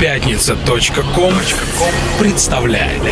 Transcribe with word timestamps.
Пятница.ком 0.00 1.34
представляет. 2.20 3.02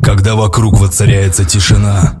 Когда 0.00 0.36
вокруг 0.36 0.78
воцаряется 0.78 1.44
тишина, 1.44 2.20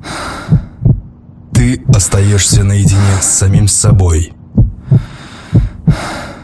ты 1.54 1.84
остаешься 1.94 2.64
наедине 2.64 3.20
с 3.20 3.26
самим 3.26 3.68
собой. 3.68 4.32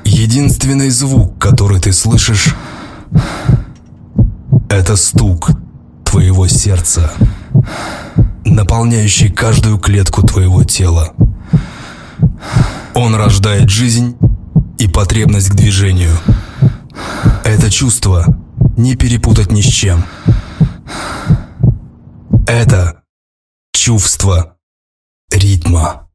Единственный 0.05 0.91
звук, 0.91 1.37
который 1.39 1.80
ты 1.80 1.93
слышишь, 1.93 2.55
это 4.69 4.95
стук 4.95 5.50
твоего 6.05 6.46
сердца, 6.46 7.11
наполняющий 8.51 9.30
каждую 9.30 9.79
клетку 9.79 10.23
твоего 10.23 10.65
тела. 10.65 11.12
Он 12.95 13.15
рождает 13.15 13.70
жизнь 13.70 14.16
и 14.79 14.89
потребность 14.89 15.51
к 15.51 15.55
движению. 15.55 16.16
Это 17.45 17.70
чувство 17.70 18.27
не 18.77 18.97
перепутать 18.97 19.53
ни 19.53 19.61
с 19.61 19.66
чем. 19.66 20.05
Это 22.47 23.03
чувство 23.73 24.56
ритма. 25.30 26.09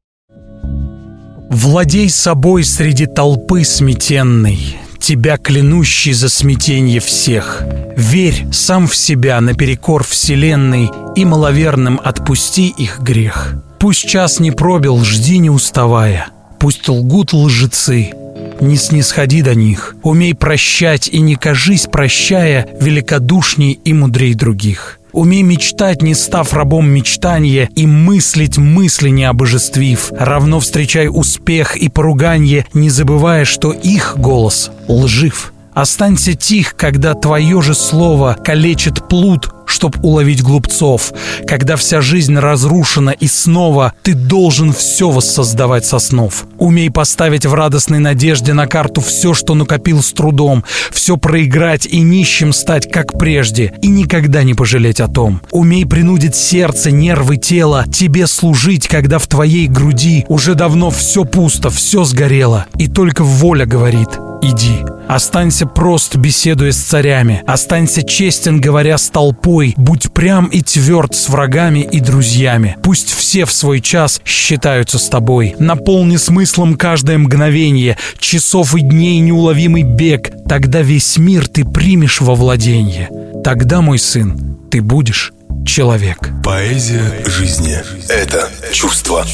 Владей 1.49 2.09
собой 2.09 2.63
среди 2.63 3.05
толпы 3.05 3.63
сметенной, 3.63 4.77
Тебя 5.03 5.35
клянущий 5.35 6.13
за 6.13 6.29
смятенье 6.29 7.01
всех. 7.01 7.61
Верь 7.97 8.47
сам 8.53 8.87
в 8.87 8.95
себя 8.95 9.41
наперекор 9.41 10.01
вселенной 10.01 10.89
И 11.17 11.25
маловерным 11.25 11.99
отпусти 12.01 12.69
их 12.69 13.01
грех. 13.01 13.55
Пусть 13.79 14.07
час 14.07 14.39
не 14.39 14.51
пробил, 14.51 15.03
жди 15.03 15.39
не 15.39 15.49
уставая. 15.49 16.27
Пусть 16.57 16.87
лгут 16.87 17.33
лжецы, 17.33 18.13
не 18.61 18.75
снисходи 18.75 19.41
до 19.41 19.55
них. 19.55 19.95
Умей 20.03 20.33
прощать 20.35 21.07
и 21.07 21.19
не 21.19 21.35
кажись, 21.35 21.87
прощая, 21.91 22.67
великодушней 22.79 23.79
и 23.83 23.93
мудрей 23.93 24.33
других. 24.33 24.99
Умей 25.11 25.43
мечтать, 25.43 26.01
не 26.01 26.15
став 26.15 26.51
рабом 26.53 26.89
мечтания, 26.89 27.69
и 27.75 27.85
мыслить 27.85 28.57
мысли 28.57 29.09
не 29.09 29.25
обожествив. 29.25 30.11
Равно 30.17 30.59
встречай 30.59 31.07
успех 31.07 31.77
и 31.77 31.87
поруганье, 31.87 32.65
не 32.73 32.89
забывая, 32.89 33.45
что 33.45 33.71
их 33.71 34.15
голос 34.17 34.71
лжив. 34.87 35.53
Останься 35.73 36.35
тих, 36.35 36.75
когда 36.75 37.13
твое 37.15 37.61
же 37.61 37.73
слово 37.73 38.37
калечит 38.43 39.07
плут, 39.07 39.49
чтоб 39.73 39.97
уловить 40.03 40.43
глупцов. 40.43 41.11
Когда 41.47 41.75
вся 41.75 41.99
жизнь 41.99 42.37
разрушена 42.37 43.09
и 43.09 43.27
снова 43.27 43.93
ты 44.03 44.13
должен 44.13 44.71
все 44.71 45.09
воссоздавать 45.09 45.85
со 45.85 45.99
снов. 45.99 46.45
Умей 46.59 46.89
поставить 46.89 47.45
в 47.45 47.53
радостной 47.53 47.99
надежде 47.99 48.53
на 48.53 48.67
карту 48.67 49.01
все, 49.01 49.33
что 49.33 49.55
накопил 49.55 50.01
с 50.01 50.13
трудом, 50.13 50.63
все 50.91 51.17
проиграть 51.17 51.85
и 51.87 52.01
нищим 52.01 52.53
стать, 52.53 52.89
как 52.91 53.17
прежде, 53.17 53.73
и 53.81 53.87
никогда 53.87 54.43
не 54.43 54.53
пожалеть 54.53 55.01
о 55.01 55.07
том. 55.07 55.41
Умей 55.51 55.85
принудить 55.85 56.35
сердце, 56.35 56.91
нервы, 56.91 57.37
тело 57.37 57.85
тебе 57.91 58.27
служить, 58.27 58.87
когда 58.87 59.17
в 59.17 59.27
твоей 59.27 59.67
груди 59.67 60.25
уже 60.29 60.53
давно 60.53 60.91
все 60.91 61.25
пусто, 61.25 61.69
все 61.71 62.03
сгорело, 62.03 62.67
и 62.77 62.87
только 62.87 63.23
воля 63.23 63.65
говорит 63.65 64.09
«иди». 64.43 64.83
Останься 65.07 65.65
прост, 65.65 66.15
беседуя 66.15 66.71
с 66.71 66.77
царями. 66.77 67.43
Останься 67.45 68.03
честен, 68.03 68.59
говоря 68.59 68.97
с 68.97 69.09
толпой. 69.09 69.62
Будь 69.77 70.11
прям 70.11 70.47
и 70.47 70.61
тверд 70.61 71.15
с 71.15 71.29
врагами 71.29 71.79
и 71.79 71.99
друзьями. 71.99 72.75
Пусть 72.83 73.11
все 73.13 73.45
в 73.45 73.51
свой 73.51 73.81
час 73.81 74.21
считаются 74.25 74.99
с 74.99 75.07
тобой. 75.09 75.55
Наполни 75.59 76.17
смыслом 76.17 76.75
каждое 76.75 77.17
мгновение, 77.17 77.97
часов 78.19 78.75
и 78.75 78.81
дней 78.81 79.19
неуловимый 79.19 79.83
бег. 79.83 80.31
Тогда 80.47 80.81
весь 80.81 81.17
мир 81.17 81.47
ты 81.47 81.65
примешь 81.65 82.21
во 82.21 82.35
владение. 82.35 83.09
Тогда, 83.43 83.81
мой 83.81 83.99
сын, 83.99 84.57
ты 84.71 84.81
будешь 84.81 85.33
человек. 85.65 86.29
Поэзия 86.43 87.23
жизни– 87.25 87.77
это 88.09 88.49
чувство 88.71 89.25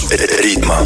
ритма. 0.42 0.78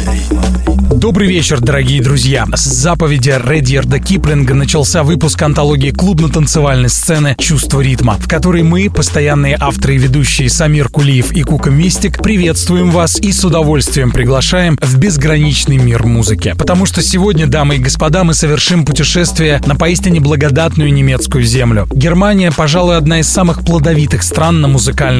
Добрый 0.94 1.28
вечер, 1.28 1.60
дорогие 1.60 2.02
друзья. 2.02 2.46
С 2.54 2.64
заповеди 2.64 3.34
Редьярда 3.44 3.98
Киплинга 3.98 4.54
начался 4.54 5.02
выпуск 5.02 5.42
антологии 5.42 5.90
клубно-танцевальной 5.90 6.88
сцены 6.88 7.34
«Чувство 7.38 7.80
ритма», 7.80 8.14
в 8.14 8.28
которой 8.28 8.62
мы, 8.62 8.88
постоянные 8.88 9.56
авторы 9.60 9.96
и 9.96 9.98
ведущие 9.98 10.48
Самир 10.48 10.88
Кулиев 10.88 11.32
и 11.32 11.42
Кука 11.42 11.70
Мистик, 11.70 12.22
приветствуем 12.22 12.90
вас 12.90 13.18
и 13.18 13.32
с 13.32 13.44
удовольствием 13.44 14.12
приглашаем 14.12 14.78
в 14.80 14.96
безграничный 14.98 15.78
мир 15.78 16.04
музыки. 16.06 16.54
Потому 16.56 16.86
что 16.86 17.02
сегодня, 17.02 17.46
дамы 17.46 17.76
и 17.76 17.80
господа, 17.80 18.24
мы 18.24 18.32
совершим 18.32 18.86
путешествие 18.86 19.60
на 19.66 19.76
поистине 19.76 20.20
благодатную 20.20 20.92
немецкую 20.92 21.44
землю. 21.44 21.86
Германия, 21.92 22.50
пожалуй, 22.50 22.96
одна 22.96 23.20
из 23.20 23.28
самых 23.28 23.64
плодовитых 23.64 24.22
стран 24.22 24.60
на 24.60 24.68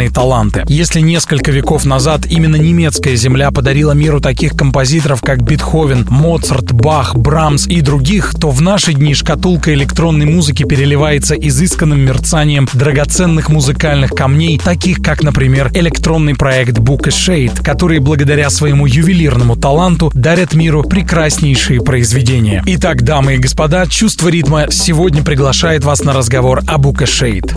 музыкальные 0.04 0.10
таланты. 0.10 0.64
Если 0.68 1.00
несколько 1.00 1.50
веков 1.50 1.84
назад 1.84 2.26
именно 2.26 2.56
немецкая 2.56 3.16
земля 3.16 3.50
подарила 3.50 3.92
миру 3.92 4.20
таких 4.20 4.52
композиторов, 4.52 5.20
как 5.20 5.42
Бетховен, 5.42 6.06
Моцарт, 6.08 6.72
Бах, 6.72 7.16
Брамс 7.16 7.66
и 7.66 7.80
других, 7.80 8.34
то 8.34 8.50
в 8.50 8.60
наши 8.60 8.92
дни 8.92 9.14
шкатулка 9.14 9.72
электронной 9.74 10.26
музыки 10.26 10.64
переливается 10.64 11.34
изысканным 11.34 12.00
мерцанием 12.00 12.68
драгоценных 12.72 13.48
музыкальных 13.48 14.10
камней, 14.10 14.58
таких 14.58 15.02
как, 15.02 15.22
например, 15.22 15.70
электронный 15.74 16.34
проект 16.34 16.78
Book 16.78 17.08
Shade, 17.08 17.62
которые 17.62 18.00
благодаря 18.00 18.50
своему 18.50 18.86
ювелирному 18.86 19.56
таланту 19.56 20.10
дарят 20.14 20.54
миру 20.54 20.82
прекраснейшие 20.82 21.82
произведения. 21.82 22.62
Итак, 22.66 23.02
дамы 23.02 23.34
и 23.34 23.38
господа, 23.38 23.86
чувство 23.86 24.28
ритма 24.28 24.66
сегодня 24.70 25.22
приглашает 25.22 25.84
вас 25.84 26.02
на 26.02 26.12
разговор 26.12 26.60
о 26.66 26.78
Book 26.78 27.04
Shade. 27.04 27.54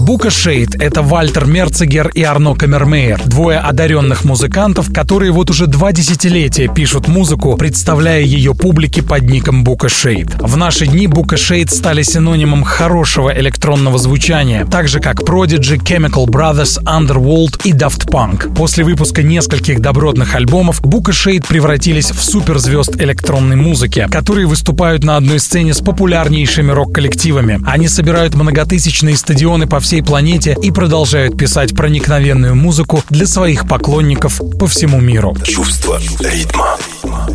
Бука 0.00 0.30
Шейд— 0.30 0.74
это 0.80 1.02
Вальтер 1.02 1.44
Мерцегер 1.44 2.08
и 2.08 2.22
Арно 2.22 2.54
Камермейер, 2.54 3.20
двое 3.26 3.58
одаренных 3.58 4.24
музыкантов, 4.24 4.90
которые 4.90 5.30
вот 5.30 5.50
уже 5.50 5.66
два 5.66 5.92
десятилетия 5.92 6.68
пишут 6.68 7.06
музыку, 7.06 7.54
представляя 7.58 8.22
ее 8.22 8.54
публике 8.54 9.02
под 9.02 9.24
ником 9.24 9.62
Бука 9.62 9.90
Шейд. 9.90 10.40
В 10.40 10.56
наши 10.56 10.86
дни 10.86 11.06
Бука 11.06 11.36
Шейд 11.36 11.70
стали 11.70 12.02
синонимом 12.02 12.64
хорошего 12.64 13.30
электронного 13.38 13.98
звучания, 13.98 14.64
так 14.64 14.88
же 14.88 15.00
как 15.00 15.20
Prodigy, 15.20 15.76
Chemical 15.76 16.24
Brothers, 16.24 16.82
Underworld 16.84 17.60
и 17.64 17.72
Daft 17.72 18.08
Punk. 18.08 18.54
После 18.54 18.84
выпуска 18.84 19.22
нескольких 19.22 19.80
добротных 19.80 20.34
альбомов 20.34 20.80
Бука 20.80 21.12
Шейд 21.12 21.46
превратились 21.46 22.10
в 22.10 22.22
суперзвезд 22.22 22.98
электронной 23.02 23.56
музыки, 23.56 24.08
которые 24.10 24.46
выступают 24.46 25.04
на 25.04 25.18
одной 25.18 25.40
сцене 25.40 25.74
с 25.74 25.80
популярнейшими 25.80 26.72
рок-коллективами. 26.72 27.60
Они 27.66 27.86
собирают 27.86 28.34
многотысячные 28.34 29.16
стадионы 29.16 29.66
по 29.66 29.78
всей 29.78 29.89
планете 30.00 30.56
и 30.62 30.70
продолжают 30.70 31.36
писать 31.36 31.74
проникновенную 31.74 32.54
музыку 32.54 33.02
для 33.10 33.26
своих 33.26 33.68
поклонников 33.68 34.40
по 34.58 34.66
всему 34.66 35.00
миру. 35.00 35.36
Чувство 35.44 36.00
ритма. 36.20 36.78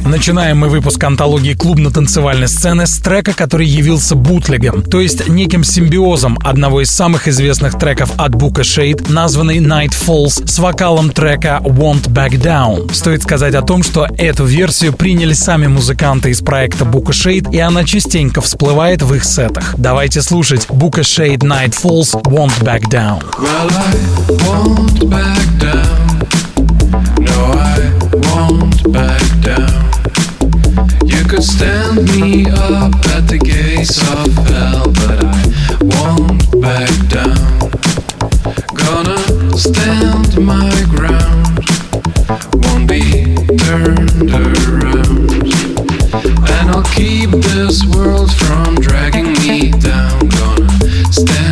Начинаем 0.03 0.57
мы 0.59 0.69
выпуск 0.69 1.03
антологии 1.03 1.53
клубно-танцевальной 1.53 2.47
сцены 2.47 2.88
с 2.88 2.97
трека, 2.97 3.33
который 3.33 3.67
явился 3.67 4.16
бутлегом, 4.16 4.81
то 4.81 5.00
есть 5.00 5.28
неким 5.28 5.63
симбиозом 5.63 6.38
одного 6.44 6.81
из 6.81 6.91
самых 6.91 7.28
известных 7.28 7.78
треков 7.78 8.11
от 8.17 8.35
Бука 8.35 8.61
Shade, 8.61 9.11
названный 9.11 9.59
Night 9.59 9.94
Falls, 9.94 10.47
с 10.47 10.59
вокалом 10.59 11.11
трека 11.11 11.61
Won't 11.63 12.09
Back 12.09 12.31
Down. 12.41 12.94
Стоит 12.94 13.23
сказать 13.23 13.55
о 13.55 13.61
том, 13.61 13.84
что 13.84 14.07
эту 14.17 14.45
версию 14.45 14.94
приняли 14.94 15.34
сами 15.34 15.67
музыканты 15.67 16.31
из 16.31 16.41
проекта 16.41 16.85
Бука 16.85 17.11
Shade, 17.11 17.51
и 17.53 17.59
она 17.59 17.84
частенько 17.84 18.41
всплывает 18.41 19.01
в 19.01 19.13
их 19.13 19.23
сетах. 19.23 19.75
Давайте 19.78 20.22
слушать 20.22 20.67
Бука 20.69 21.01
Shade 21.01 21.39
Night 21.39 21.75
Falls 21.81 22.13
Won't 22.23 22.59
Back 22.63 22.84
Down. 22.89 23.23
Well, 23.38 23.69
I 23.72 24.16
won't 24.45 25.09
back 25.09 25.38
down. 25.59 26.05
No, 27.20 27.52
I 27.53 27.91
won't 28.14 28.91
back 28.91 29.24
could 31.35 31.43
stand 31.43 31.97
me 32.16 32.46
up 32.46 32.96
at 33.08 33.28
the 33.28 33.37
gates 33.37 33.99
of 34.14 34.32
hell, 34.47 34.85
but 34.85 35.22
I 35.22 35.35
won't 35.84 36.61
back 36.61 36.90
down. 37.09 37.59
Gonna 38.73 39.20
stand 39.58 40.40
my 40.46 40.72
ground, 40.96 41.59
won't 42.64 42.87
be 42.87 43.35
turned 43.58 44.32
around. 44.32 45.29
And 46.53 46.70
I'll 46.72 46.90
keep 46.96 47.32
this 47.32 47.84
world 47.93 48.32
from 48.34 48.76
dragging 48.76 49.34
me 49.43 49.72
down. 49.72 50.29
Gonna 50.29 50.70
stand 51.11 51.45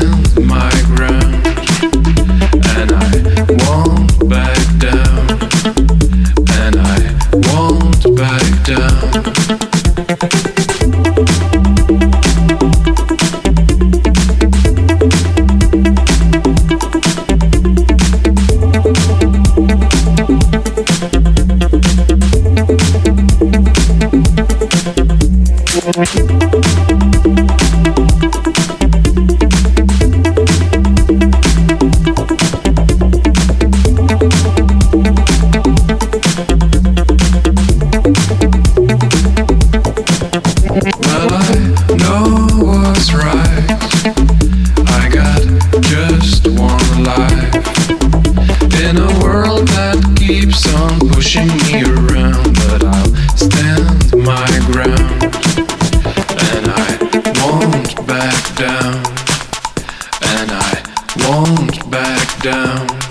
won't 61.18 61.90
back 61.92 62.42
down. 62.42 63.03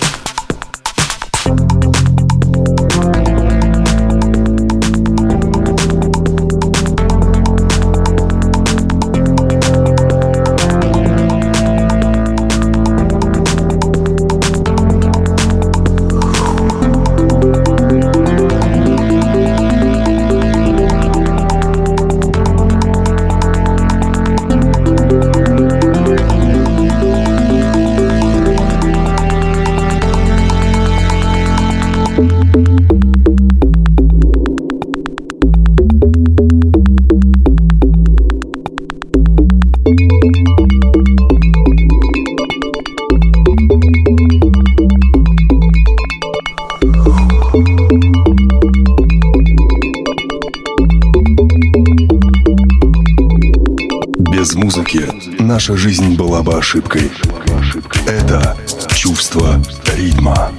Наша 55.72 55.84
жизнь 55.84 56.16
была 56.16 56.42
бы 56.42 56.54
ошибкой. 56.54 57.10
Это 58.06 58.56
чувство 58.94 59.62
ритма. 59.96 60.52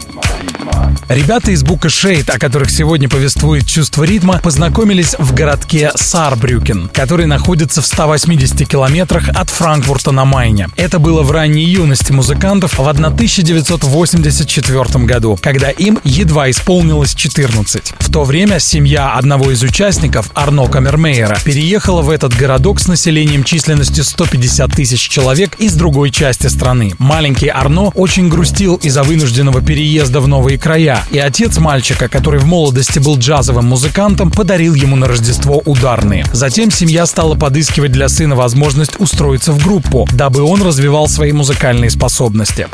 Ребята 1.09 1.51
из 1.51 1.63
Бука 1.63 1.89
Шейд, 1.89 2.29
о 2.29 2.39
которых 2.39 2.71
сегодня 2.71 3.09
повествует 3.09 3.67
«Чувство 3.67 4.03
ритма», 4.03 4.39
познакомились 4.39 5.15
в 5.19 5.35
городке 5.35 5.91
Сарбрюкен, 5.95 6.89
который 6.89 7.27
находится 7.27 7.81
в 7.81 7.85
180 7.85 8.67
километрах 8.67 9.29
от 9.29 9.49
Франкфурта 9.49 10.11
на 10.11 10.25
Майне. 10.25 10.69
Это 10.77 10.99
было 10.99 11.21
в 11.21 11.31
ранней 11.31 11.65
юности 11.65 12.11
музыкантов 12.11 12.79
в 12.79 12.87
1984 12.87 15.05
году, 15.05 15.37
когда 15.41 15.69
им 15.69 15.99
едва 16.03 16.49
исполнилось 16.49 17.13
14. 17.13 17.93
То 18.13 18.25
время 18.25 18.59
семья 18.59 19.15
одного 19.15 19.49
из 19.49 19.63
участников, 19.63 20.29
Арно 20.35 20.67
Камермейера, 20.67 21.35
переехала 21.43 22.03
в 22.03 22.11
этот 22.11 22.35
городок 22.35 22.79
с 22.79 22.87
населением 22.87 23.43
численностью 23.43 24.03
150 24.03 24.71
тысяч 24.71 25.09
человек 25.09 25.55
из 25.57 25.73
другой 25.73 26.11
части 26.11 26.45
страны. 26.45 26.93
Маленький 26.99 27.47
Арно 27.47 27.87
очень 27.95 28.29
грустил 28.29 28.75
из-за 28.75 29.01
вынужденного 29.01 29.63
переезда 29.63 30.21
в 30.21 30.27
новые 30.27 30.59
края, 30.59 31.03
и 31.09 31.17
отец 31.17 31.57
мальчика, 31.57 32.07
который 32.07 32.39
в 32.39 32.45
молодости 32.45 32.99
был 32.99 33.17
джазовым 33.17 33.65
музыкантом, 33.65 34.29
подарил 34.29 34.75
ему 34.75 34.95
на 34.95 35.07
Рождество 35.07 35.63
ударные. 35.65 36.23
Затем 36.31 36.69
семья 36.69 37.07
стала 37.07 37.33
подыскивать 37.33 37.93
для 37.93 38.09
сына 38.09 38.35
возможность 38.35 38.99
устроиться 38.99 39.53
в 39.53 39.63
группу, 39.63 40.07
дабы 40.11 40.43
он 40.43 40.61
развивал 40.61 41.07
свои 41.07 41.31
музыкальные 41.31 41.89
способности. 41.89 42.67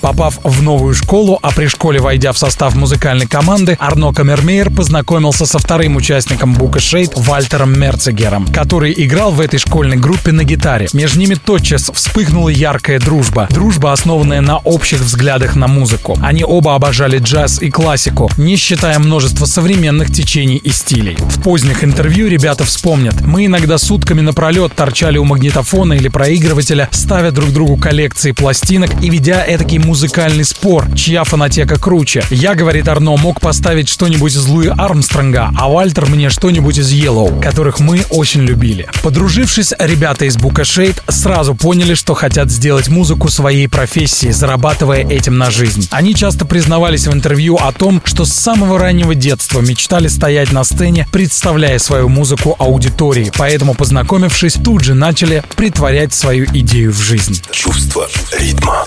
Попав 0.00 0.38
в 0.42 0.62
новую 0.62 0.94
школу, 0.94 1.38
а 1.42 1.50
при 1.50 1.66
школе 1.66 2.00
войдя 2.00 2.32
в 2.32 2.38
состав 2.38 2.74
музыкальной 2.74 3.26
команды, 3.26 3.76
Арно 3.78 4.12
Камермейер 4.12 4.70
познакомился 4.70 5.44
со 5.46 5.58
вторым 5.58 5.96
участником 5.96 6.54
Бука 6.54 6.80
Шейд 6.80 7.12
Вальтером 7.16 7.78
Мерцегером, 7.78 8.46
который 8.46 8.94
играл 8.96 9.30
в 9.30 9.40
этой 9.40 9.58
школьной 9.58 9.96
группе 9.96 10.32
на 10.32 10.44
гитаре. 10.44 10.88
Между 10.92 11.20
ними 11.20 11.34
тотчас 11.34 11.90
вспыхнула 11.92 12.48
яркая 12.48 12.98
дружба. 12.98 13.46
Дружба, 13.50 13.92
основанная 13.92 14.40
на 14.40 14.56
общих 14.58 15.00
взглядах 15.00 15.54
на 15.54 15.68
музыку. 15.68 16.16
Они 16.22 16.44
оба 16.44 16.74
обожали 16.74 17.18
джаз 17.18 17.60
и 17.60 17.70
классику, 17.70 18.30
не 18.38 18.56
считая 18.56 18.98
множества 18.98 19.44
современных 19.44 20.10
течений 20.10 20.56
и 20.56 20.70
стилей. 20.70 21.16
В 21.16 21.42
поздних 21.42 21.84
интервью 21.84 22.28
ребята 22.28 22.64
вспомнят, 22.64 23.20
мы 23.20 23.46
иногда 23.46 23.76
сутками 23.76 24.20
напролет 24.20 24.74
торчали 24.74 25.18
у 25.18 25.24
магнитофона 25.24 25.92
или 25.92 26.08
проигрывателя, 26.08 26.88
ставя 26.90 27.30
друг 27.32 27.50
другу 27.50 27.76
коллекции 27.76 28.32
пластинок 28.32 28.90
и 29.02 29.10
ведя 29.10 29.44
этакий 29.46 29.78
музыкальный 29.90 30.44
спор, 30.44 30.86
чья 30.94 31.24
фанатека 31.24 31.76
круче. 31.76 32.22
Я, 32.30 32.54
говорит 32.54 32.86
Арно, 32.86 33.16
мог 33.16 33.40
поставить 33.40 33.88
что-нибудь 33.88 34.36
из 34.36 34.46
Луи 34.46 34.68
Армстронга, 34.68 35.50
а 35.58 35.68
Вальтер 35.68 36.06
мне 36.06 36.30
что-нибудь 36.30 36.78
из 36.78 36.92
Yellow, 36.92 37.42
которых 37.42 37.80
мы 37.80 38.04
очень 38.08 38.42
любили. 38.42 38.88
Подружившись, 39.02 39.74
ребята 39.80 40.26
из 40.26 40.36
Бука 40.36 40.62
Шейд 40.62 41.02
сразу 41.08 41.56
поняли, 41.56 41.94
что 41.94 42.14
хотят 42.14 42.52
сделать 42.52 42.86
музыку 42.86 43.28
своей 43.30 43.66
профессией, 43.66 44.30
зарабатывая 44.30 45.00
этим 45.00 45.38
на 45.38 45.50
жизнь. 45.50 45.88
Они 45.90 46.14
часто 46.14 46.44
признавались 46.44 47.08
в 47.08 47.12
интервью 47.12 47.56
о 47.56 47.72
том, 47.72 48.00
что 48.04 48.24
с 48.24 48.32
самого 48.32 48.78
раннего 48.78 49.16
детства 49.16 49.58
мечтали 49.58 50.06
стоять 50.06 50.52
на 50.52 50.62
сцене, 50.62 51.08
представляя 51.10 51.80
свою 51.80 52.08
музыку 52.08 52.54
аудитории, 52.60 53.32
поэтому, 53.36 53.74
познакомившись, 53.74 54.54
тут 54.54 54.84
же 54.84 54.94
начали 54.94 55.42
притворять 55.56 56.14
свою 56.14 56.44
идею 56.44 56.92
в 56.92 56.98
жизнь. 57.00 57.42
Чувство 57.50 58.08
ритма. 58.38 58.86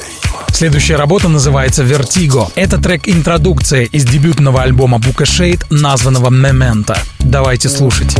Следующая 0.53 0.92
Следующая 0.93 1.09
работа 1.09 1.27
называется 1.27 1.83
«Vertigo». 1.83 2.51
Это 2.53 2.77
трек-интродукция 2.77 3.85
из 3.85 4.05
дебютного 4.05 4.61
альбома 4.61 4.99
Бука 4.99 5.25
Шейд, 5.25 5.65
названного 5.71 6.29
«Memento». 6.29 6.95
Давайте 7.17 7.67
слушать. 7.67 8.15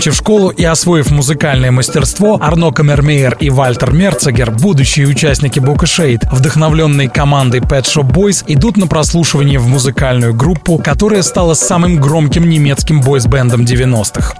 Окончив 0.00 0.14
школу 0.14 0.48
и 0.48 0.64
освоив 0.64 1.10
музыкальное 1.10 1.70
мастерство, 1.70 2.38
Арно 2.40 2.72
Камермейер 2.72 3.36
и 3.38 3.50
Вальтер 3.50 3.92
Мерцегер, 3.92 4.50
будущие 4.50 5.06
участники 5.06 5.58
Бука 5.60 5.84
Шейд, 5.84 6.24
вдохновленные 6.32 7.10
командой 7.10 7.60
Pet 7.60 7.82
Shop 7.82 8.10
Boys, 8.10 8.42
идут 8.46 8.78
на 8.78 8.86
прослушивание 8.86 9.58
в 9.58 9.68
музыкальную 9.68 10.32
группу, 10.32 10.78
которая 10.78 11.20
стала 11.20 11.52
самым 11.52 12.00
громким 12.00 12.48
немецким 12.48 13.02
бойс-бендом 13.02 13.66
90-х. 13.66 14.39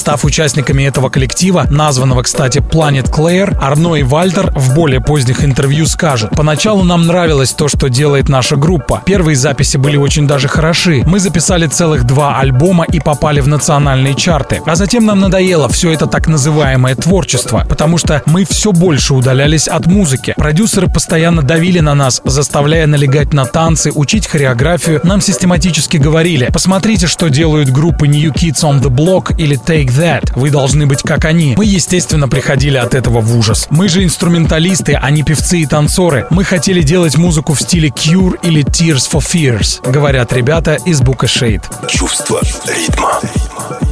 Став 0.00 0.24
участниками 0.24 0.84
этого 0.84 1.10
коллектива, 1.10 1.66
названного, 1.68 2.22
кстати, 2.22 2.56
Planet 2.56 3.12
Claire, 3.12 3.54
Арно 3.60 3.96
и 3.96 4.02
Вальтер 4.02 4.50
в 4.56 4.74
более 4.74 5.02
поздних 5.02 5.44
интервью 5.44 5.84
скажут, 5.84 6.30
«Поначалу 6.30 6.84
нам 6.84 7.06
нравилось 7.06 7.52
то, 7.52 7.68
что 7.68 7.90
делает 7.90 8.30
наша 8.30 8.56
группа. 8.56 9.02
Первые 9.04 9.36
записи 9.36 9.76
были 9.76 9.98
очень 9.98 10.26
даже 10.26 10.48
хороши. 10.48 11.02
Мы 11.04 11.20
записали 11.20 11.66
целых 11.66 12.04
два 12.04 12.38
альбома 12.38 12.86
и 12.90 12.98
попали 12.98 13.40
в 13.40 13.48
национальные 13.48 14.14
чарты. 14.14 14.62
А 14.64 14.74
затем 14.74 15.04
нам 15.04 15.20
надоело 15.20 15.68
все 15.68 15.92
это 15.92 16.06
так 16.06 16.28
называемое 16.28 16.94
творчество, 16.94 17.66
потому 17.68 17.98
что 17.98 18.22
мы 18.24 18.46
все 18.46 18.72
больше 18.72 19.12
удалялись 19.12 19.68
от 19.68 19.84
музыки. 19.84 20.32
Продюсеры 20.34 20.88
постоянно 20.88 21.42
давили 21.42 21.80
на 21.80 21.94
нас, 21.94 22.22
заставляя 22.24 22.86
налегать 22.86 23.34
на 23.34 23.44
танцы, 23.44 23.92
учить 23.94 24.26
хореографию. 24.26 25.02
Нам 25.04 25.20
систематически 25.20 25.98
говорили, 25.98 26.48
посмотрите, 26.50 27.06
что 27.06 27.28
делают 27.28 27.68
группы 27.68 28.06
New 28.08 28.32
Kids 28.32 28.62
on 28.62 28.80
the 28.80 28.88
Block 28.88 29.36
или 29.36 29.58
Take 29.58 29.89
That. 29.90 30.32
Вы 30.34 30.50
должны 30.50 30.86
быть 30.86 31.02
как 31.02 31.24
они. 31.24 31.54
Мы, 31.56 31.64
естественно, 31.64 32.28
приходили 32.28 32.76
от 32.76 32.94
этого 32.94 33.20
в 33.20 33.36
ужас. 33.36 33.66
Мы 33.70 33.88
же 33.88 34.04
инструменталисты, 34.04 34.94
а 34.94 35.10
не 35.10 35.22
певцы 35.22 35.58
и 35.60 35.66
танцоры. 35.66 36.26
Мы 36.30 36.44
хотели 36.44 36.82
делать 36.82 37.16
музыку 37.16 37.54
в 37.54 37.60
стиле 37.60 37.88
Cure 37.88 38.38
или 38.42 38.64
Tears 38.64 39.10
for 39.10 39.20
Fears, 39.20 39.90
говорят 39.90 40.32
ребята 40.32 40.74
из 40.86 41.00
Бука 41.00 41.26
Shade. 41.26 41.62
Чувство 41.88 42.40
ритма. 42.66 43.20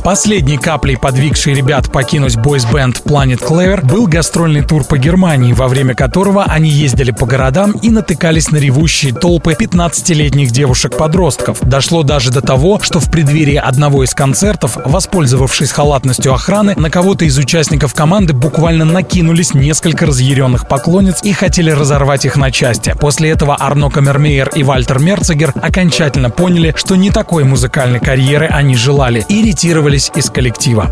Последней 0.09 0.57
каплей, 0.57 0.97
подвигшей 0.97 1.53
ребят 1.53 1.93
покинуть 1.93 2.37
бойс-бенд 2.37 3.03
Planet 3.05 3.47
Clever, 3.47 3.85
был 3.85 4.07
гастрольный 4.07 4.63
тур 4.63 4.85
по 4.85 4.97
Германии, 4.97 5.53
во 5.53 5.69
время 5.69 5.95
которого 5.95 6.45
они 6.45 6.71
ездили 6.71 7.11
по 7.11 7.27
городам 7.27 7.73
и 7.73 7.91
натыкались 7.91 8.51
на 8.51 8.57
ревущие 8.57 9.13
толпы 9.13 9.53
15-летних 9.53 10.51
девушек-подростков. 10.51 11.59
Дошло 11.61 12.05
даже 12.05 12.31
до 12.31 12.41
того, 12.41 12.81
что 12.81 13.01
в 13.01 13.11
преддверии 13.11 13.57
одного 13.57 14.03
из 14.03 14.15
концертов, 14.15 14.79
воспользовавшись 14.83 15.73
халатностью 15.89 16.35
охраны, 16.35 16.75
на 16.77 16.91
кого-то 16.91 17.25
из 17.25 17.39
участников 17.39 17.95
команды 17.95 18.35
буквально 18.35 18.85
накинулись 18.85 19.55
несколько 19.55 20.05
разъяренных 20.05 20.69
поклонниц 20.69 21.21
и 21.23 21.33
хотели 21.33 21.71
разорвать 21.71 22.27
их 22.27 22.37
на 22.37 22.51
части. 22.51 22.95
После 23.01 23.31
этого 23.31 23.57
Арно 23.59 23.89
Камермейер 23.89 24.51
и 24.55 24.63
Вальтер 24.63 24.99
Мерцегер 24.99 25.55
окончательно 25.57 26.29
поняли, 26.29 26.75
что 26.77 26.95
не 26.95 27.11
такой 27.11 27.45
музыкальной 27.45 28.01
карьеры 28.01 28.49
они 28.49 28.75
желали 28.75 29.25
и 29.31 29.43
ретировались 29.43 30.13
из 30.15 30.29
коллектива. 30.29 30.91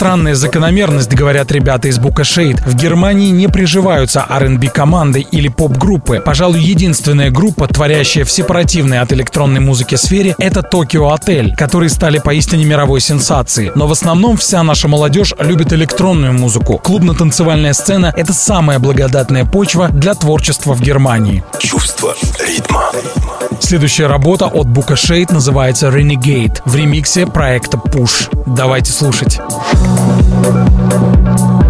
Странная 0.00 0.34
закономерность, 0.34 1.12
говорят 1.12 1.52
ребята 1.52 1.88
из 1.88 1.98
Бука 1.98 2.24
Шейд. 2.24 2.58
В 2.64 2.74
Германии 2.74 3.28
не 3.28 3.48
приживаются 3.48 4.24
R&B 4.26 4.68
команды 4.68 5.20
или 5.20 5.48
поп-группы. 5.48 6.22
Пожалуй, 6.24 6.58
единственная 6.58 7.30
группа, 7.30 7.68
творящая 7.68 8.24
в 8.24 8.30
сепаративной 8.30 9.00
от 9.00 9.12
электронной 9.12 9.60
музыки 9.60 9.96
сфере, 9.96 10.34
это 10.38 10.62
Токио 10.62 11.10
Отель, 11.10 11.54
которые 11.54 11.90
стали 11.90 12.18
поистине 12.18 12.64
мировой 12.64 13.02
сенсацией. 13.02 13.72
Но 13.74 13.86
в 13.86 13.92
основном 13.92 14.38
вся 14.38 14.62
наша 14.62 14.88
молодежь 14.88 15.34
любит 15.38 15.74
электронную 15.74 16.32
музыку. 16.32 16.78
Клубно-танцевальная 16.78 17.74
сцена— 17.74 18.10
это 18.16 18.32
самая 18.32 18.78
благодатная 18.78 19.44
почва 19.44 19.90
для 19.90 20.14
творчества 20.14 20.72
в 20.72 20.80
Германии. 20.80 21.44
Чувство 21.58 22.14
ритма. 22.38 22.84
Следующая 23.60 24.06
работа 24.06 24.46
от 24.46 24.66
Бука 24.66 24.96
Шейд 24.96 25.30
называется 25.30 25.88
Renegade 25.88 26.62
в 26.64 26.74
ремиксе 26.74 27.26
проекта 27.26 27.76
Push. 27.76 28.30
Давайте 28.46 28.90
слушать. 28.92 29.38
Thank 29.92 31.64
you. 31.64 31.69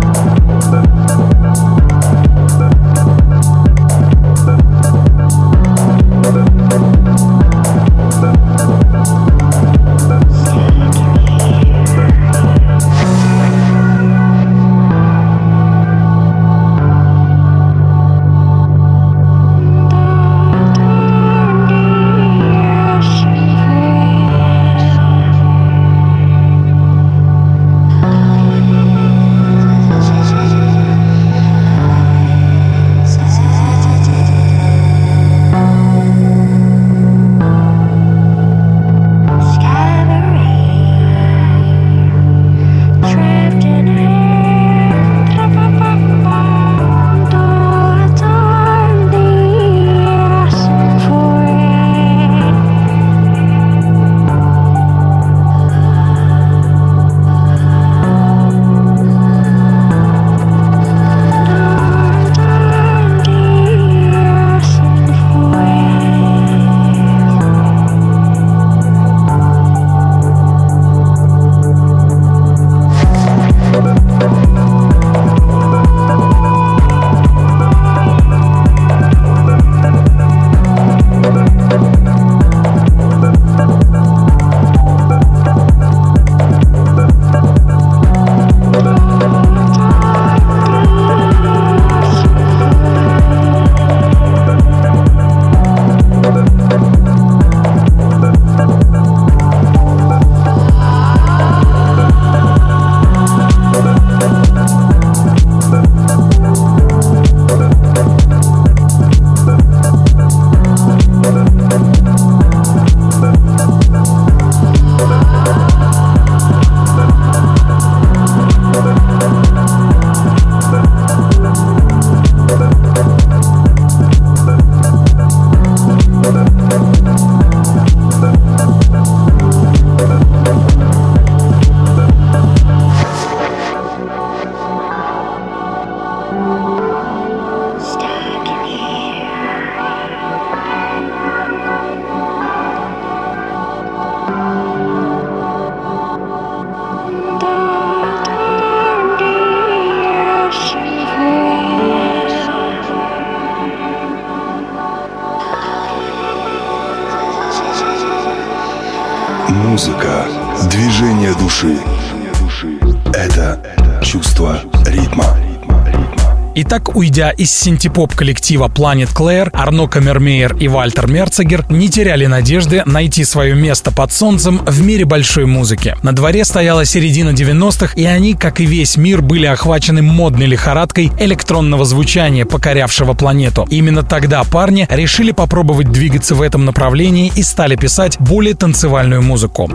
Итак, 166.71 166.95
уйдя 166.95 167.31
из 167.31 167.53
синтепоп 167.53 168.15
коллектива 168.15 168.69
Planet 168.69 169.09
Claire, 169.13 169.51
Арно 169.53 169.89
Камермейер 169.89 170.57
и 170.57 170.69
Вальтер 170.69 171.09
Мерцегер 171.09 171.67
не 171.69 171.89
теряли 171.89 172.27
надежды 172.27 172.85
найти 172.87 173.25
свое 173.25 173.57
место 173.57 173.91
под 173.91 174.13
солнцем 174.13 174.59
в 174.65 174.81
мире 174.81 175.05
большой 175.05 175.47
музыки. 175.47 175.97
На 176.05 176.13
дворе 176.13 176.45
стояла 176.45 176.85
середина 176.85 177.31
90-х, 177.31 177.95
и 177.97 178.05
они, 178.05 178.35
как 178.35 178.61
и 178.61 178.67
весь 178.67 178.97
мир, 178.97 179.21
были 179.21 179.47
охвачены 179.47 180.01
модной 180.03 180.47
лихорадкой 180.47 181.11
электронного 181.19 181.85
звучания, 181.85 182.45
покорявшего 182.45 183.15
планету. 183.15 183.67
Именно 183.69 184.05
тогда 184.05 184.45
парни 184.45 184.87
решили 184.89 185.33
попробовать 185.33 185.91
двигаться 185.91 186.37
в 186.37 186.41
этом 186.41 186.65
направлении 186.65 187.33
и 187.35 187.43
стали 187.43 187.75
писать 187.75 188.17
более 188.21 188.55
танцевальную 188.55 189.23
музыку. 189.23 189.69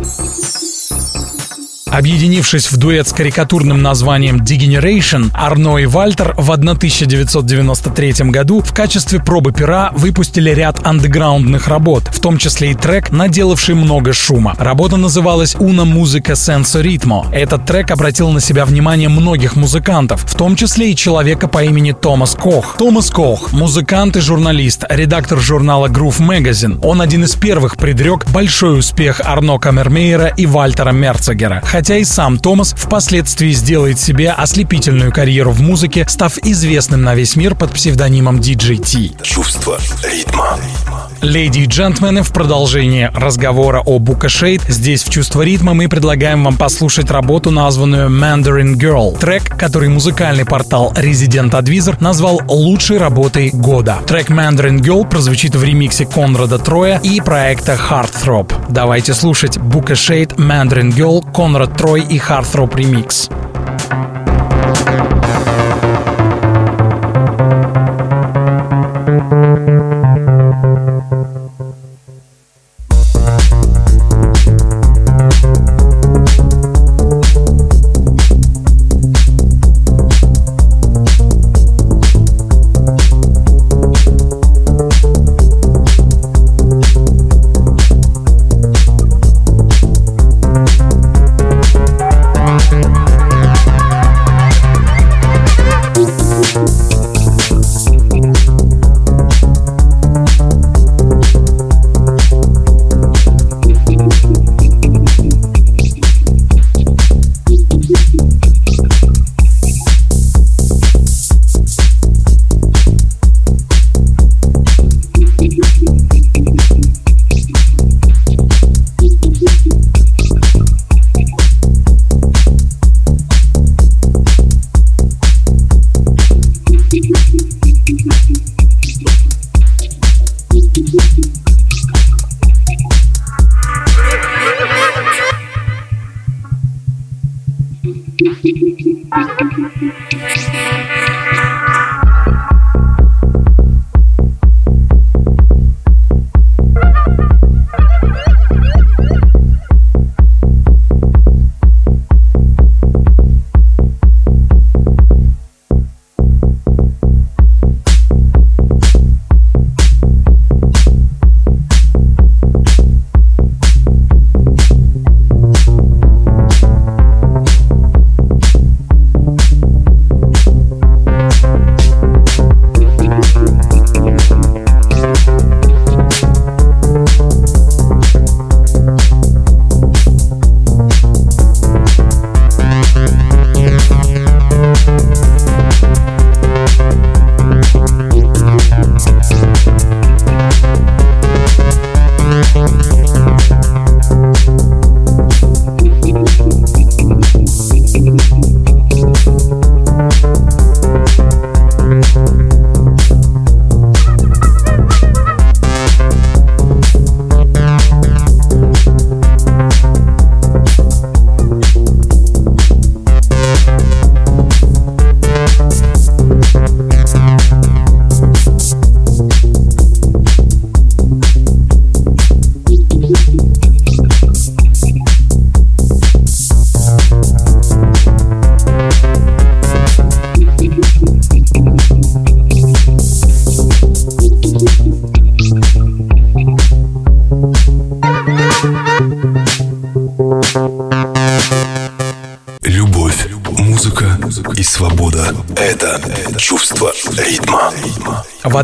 Объединившись 1.96 2.74
в 2.74 2.76
дуэт 2.76 3.08
с 3.08 3.14
карикатурным 3.14 3.82
названием 3.82 4.42
Degeneration, 4.42 5.32
Арно 5.34 5.78
и 5.78 5.86
Вальтер 5.86 6.34
в 6.36 6.52
1993 6.52 8.32
году 8.32 8.60
в 8.60 8.74
качестве 8.74 9.22
пробы 9.22 9.54
пера 9.54 9.92
выпустили 9.94 10.50
ряд 10.50 10.86
андеграундных 10.86 11.70
работ, 11.70 12.04
в 12.12 12.20
том 12.20 12.38
числе 12.38 12.72
и 12.72 12.74
трек, 12.74 13.12
наделавший 13.12 13.76
много 13.76 14.12
шума. 14.12 14.56
Работа 14.58 14.98
называлась 14.98 15.56
«Una 15.56 15.86
Musica 15.86 16.34
Senso 16.34 16.84
Ritmo». 16.84 17.34
Этот 17.34 17.66
трек 17.66 17.92
обратил 17.92 18.30
на 18.32 18.42
себя 18.42 18.66
внимание 18.66 19.08
многих 19.08 19.56
музыкантов, 19.56 20.26
в 20.26 20.36
том 20.36 20.58
числе 20.58 20.92
и 20.92 20.98
человека 20.98 21.48
по 21.48 21.64
имени 21.64 21.94
Томас 21.94 22.36
Кох. 22.36 22.76
Томас 22.78 23.10
Кох– 23.10 23.52
музыкант 23.54 24.18
и 24.18 24.20
журналист, 24.20 24.84
редактор 24.90 25.40
журнала 25.40 25.88
Groove 25.88 26.20
Magazine. 26.20 26.78
Он 26.84 27.02
один 27.02 27.24
из 27.24 27.36
первых 27.36 27.78
предрек 27.78 28.30
большой 28.32 28.80
успех 28.80 29.22
Арно 29.24 29.60
Камермейера 29.60 30.28
и 30.28 30.46
Вальтера 30.46 30.92
Мерцегера 30.92 31.62
хотя 31.85 31.85
и 31.94 32.04
сам 32.04 32.40
Томас 32.40 32.74
впоследствии 32.76 33.52
сделает 33.52 34.00
себе 34.00 34.32
ослепительную 34.32 35.12
карьеру 35.12 35.52
в 35.52 35.62
музыке, 35.62 36.06
став 36.10 36.38
известным 36.40 37.04
на 37.04 37.14
весь 37.14 37.36
мир 37.36 37.54
под 37.54 37.72
псевдонимом 37.72 38.40
DJT. 38.40 39.22
Чувство 39.22 39.78
ритма. 40.04 40.58
Леди 41.22 41.60
и 41.60 41.66
джентльмены, 41.66 42.24
в 42.24 42.32
продолжении 42.32 43.10
разговора 43.14 43.82
о 43.84 44.00
Бука 44.00 44.30
Шейд, 44.30 44.62
здесь 44.68 45.04
в 45.04 45.10
«Чувство 45.10 45.42
ритма» 45.42 45.74
мы 45.74 45.88
предлагаем 45.88 46.44
вам 46.44 46.58
послушать 46.58 47.10
работу, 47.10 47.52
названную 47.52 48.10
Mandarin 48.10 48.76
Girl, 48.76 49.18
трек, 49.18 49.58
который 49.58 49.90
музыкальный 49.90 50.46
портал 50.46 50.94
Resident 50.96 51.52
Advisor 51.52 51.96
назвал 52.00 52.42
лучшей 52.48 52.98
работой 52.98 53.50
года. 53.52 53.98
Трек 54.06 54.30
Mandarin 54.30 54.80
Girl 54.80 55.08
прозвучит 55.08 55.56
в 55.56 55.64
ремиксе 55.64 56.06
Конрада 56.06 56.60
Троя 56.60 57.00
и 57.02 57.20
проекта 57.22 57.74
Heartthrob. 57.74 58.54
Давайте 58.70 59.14
слушать 59.14 59.58
Бука 59.58 59.96
Шейд, 59.96 60.34
Mandarin 60.34 60.94
Girl, 60.94 61.24
Конрад 61.34 61.75
Трой 61.78 62.02
и 62.02 62.18
Heartthrob 62.18 62.74
Remix. 62.76 63.45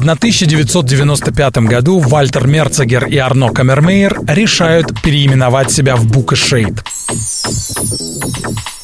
1995 0.02 1.58
году 1.58 2.00
Вальтер 2.00 2.48
Мерцегер 2.48 3.06
и 3.06 3.18
Арно 3.18 3.50
Камермейер 3.50 4.20
решают 4.28 5.02
переименовать 5.02 5.72
себя 5.72 5.96
в 5.96 6.06
Бука 6.06 6.36
Шейд. 6.36 6.84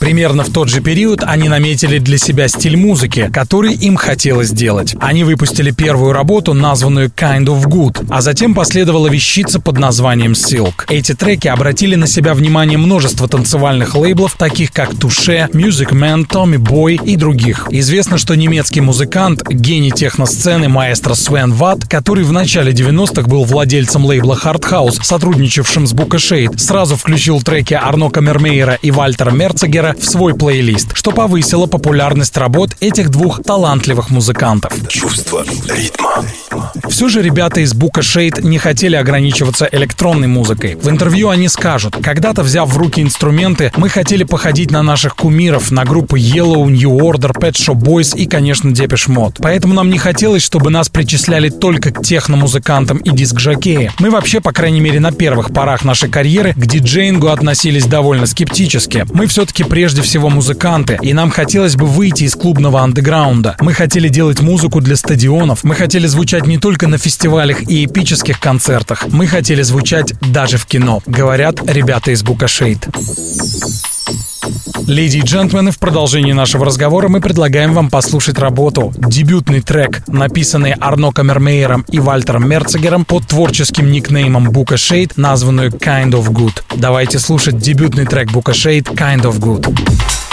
Примерно 0.08 0.44
в 0.44 0.54
тот 0.54 0.70
же 0.70 0.80
период 0.80 1.22
они 1.22 1.50
наметили 1.50 2.00
для 2.00 2.18
себя 2.18 2.48
стиль 2.48 2.78
музыки, 2.78 3.30
который 3.34 3.74
им 3.74 3.98
хотелось 3.98 4.52
делать. 4.52 4.96
Они 5.02 5.26
выпустили 5.26 5.72
первую 5.72 6.14
работу, 6.14 6.54
названную 6.54 7.10
Kind 7.10 7.48
of 7.48 7.66
Good, 7.66 8.08
а 8.10 8.22
затем 8.22 8.56
последовала 8.56 9.08
вещица 9.10 9.60
под 9.60 9.78
названием 9.80 10.32
Silk. 10.32 10.86
Эти 10.88 11.14
треки 11.14 11.50
обратили 11.50 11.96
на 11.96 12.08
себя 12.08 12.34
внимание 12.34 12.78
множество 12.78 13.28
танцевальных 13.28 13.96
лейблов, 13.96 14.36
таких 14.38 14.72
как 14.72 14.92
Touche, 14.94 15.52
Music 15.52 15.90
Man, 15.92 16.26
Tommy 16.26 16.56
Boy 16.56 17.04
и 17.04 17.18
других. 17.18 17.68
Известно, 17.70 18.18
что 18.18 18.36
немецкий 18.36 18.80
музыкант, 18.80 19.44
гений 19.50 19.92
техносцены 19.92 20.70
маэстро 20.70 21.16
Свен 21.16 21.52
Ватт, 21.52 21.86
который 21.86 22.24
в 22.24 22.32
начале 22.32 22.72
90-х 22.72 23.28
был 23.28 23.44
владельцем 23.44 24.06
лейбла 24.06 24.40
Hard 24.42 24.62
House, 24.72 25.04
сотрудничавшим 25.04 25.86
с 25.86 25.92
Бука 25.92 26.18
Шейд, 26.18 26.62
сразу 26.62 26.96
включил 26.96 27.42
треки 27.42 27.74
Арно 27.74 28.10
Камермейера 28.10 28.80
и 28.82 28.90
Вальтера 28.90 29.32
Мерцегера 29.32 29.97
в 30.00 30.06
свой 30.06 30.36
плейлист, 30.36 30.96
что 30.96 31.12
повысило 31.12 31.66
популярность 31.66 32.38
работ 32.38 32.72
этих 32.80 33.10
двух 33.10 33.44
талантливых 33.44 34.10
музыкантов. 34.10 34.74
Чувство 34.88 35.44
ритма. 35.70 36.26
Все 36.90 37.10
же 37.10 37.22
ребята 37.22 37.62
из 37.62 37.74
Бука 37.74 38.02
Шейд 38.02 38.44
не 38.44 38.58
хотели 38.58 38.96
ограничиваться 38.96 39.68
электронной 39.72 40.28
музыкой. 40.28 40.76
В 40.76 40.90
интервью 40.90 41.30
они 41.30 41.48
скажут, 41.50 41.98
когда-то 42.02 42.44
взяв 42.44 42.70
в 42.70 42.78
руки 42.78 43.02
инструменты, 43.02 43.72
мы 43.76 43.90
хотели 43.90 44.24
походить 44.24 44.72
на 44.72 44.84
наших 44.84 45.16
кумиров, 45.16 45.72
на 45.72 45.84
группы 45.86 46.20
Yellow, 46.20 46.66
New 46.70 46.98
Order, 46.98 47.34
Pet 47.34 47.54
Shop 47.54 47.76
Boys 47.76 48.18
и, 48.18 48.26
конечно, 48.26 48.70
Depeche 48.70 49.10
Mode. 49.10 49.38
Поэтому 49.40 49.74
нам 49.74 49.90
не 49.90 49.98
хотелось, 49.98 50.44
чтобы 50.44 50.70
нас 50.70 50.90
причисляли 50.90 51.50
только 51.50 51.92
к 51.92 52.04
техномузыкантам 52.04 52.98
и 52.98 53.12
диск-жокеям. 53.12 53.94
Мы 54.00 54.10
вообще, 54.10 54.40
по 54.42 54.52
крайней 54.52 54.80
мере, 54.80 55.00
на 55.00 55.12
первых 55.12 55.52
порах 55.54 55.84
нашей 55.84 56.10
карьеры 56.10 56.54
к 56.54 56.66
диджеингу 56.66 57.28
относились 57.28 57.86
довольно 57.86 58.26
скептически. 58.26 59.06
Мы 59.14 59.28
все-таки 59.28 59.64
прежде 59.64 59.87
всего 60.02 60.30
музыканты, 60.30 60.98
и 61.02 61.14
нам 61.14 61.30
хотелось 61.30 61.76
бы 61.76 61.86
выйти 61.86 62.24
из 62.24 62.36
клубного 62.36 62.82
андеграунда. 62.82 63.56
Мы 63.60 63.74
хотели 63.74 64.10
делать 64.10 64.42
музыку 64.42 64.82
для 64.82 64.96
стадионов, 64.96 65.64
мы 65.64 65.76
хотели 65.76 66.08
звучать 66.08 66.46
не 66.46 66.58
только 66.58 66.88
на 66.88 66.98
фестивалях 66.98 67.70
и 67.70 67.86
эпических 67.86 68.40
концертах, 68.40 69.08
мы 69.08 69.28
хотели 69.28 69.62
звучать 69.62 70.14
даже 70.22 70.58
в 70.58 70.66
кино, 70.66 71.02
говорят 71.06 71.62
ребята 71.70 72.12
из 72.12 72.24
Букашейд. 72.24 72.88
Леди 74.88 75.18
и 75.18 75.22
джентльмены, 75.22 75.72
в 75.72 75.80
продолжении 75.80 76.32
нашего 76.32 76.66
разговора 76.66 77.08
мы 77.08 77.22
предлагаем 77.22 77.74
вам 77.74 77.90
послушать 77.90 78.40
работу, 78.40 78.94
дебютный 78.98 79.62
трек, 79.62 80.04
написанный 80.08 80.74
Арно 80.80 81.12
Камермейером 81.12 81.86
и 81.90 82.00
Вальтером 82.00 82.48
Мерцегером 82.48 83.06
под 83.06 83.28
творческим 83.28 83.92
никнеймом 83.92 84.52
Бука 84.52 84.78
Шейд, 84.78 85.18
названную 85.18 85.72
Kind 85.72 86.12
of 86.12 86.30
Good. 86.30 86.64
Давайте 86.76 87.20
слушать 87.20 87.58
дебютный 87.58 88.06
трек 88.06 88.32
Бука 88.32 88.54
Шейд 88.54 88.88
Kind 88.90 89.24
of 89.24 89.40
Good. 89.40 90.27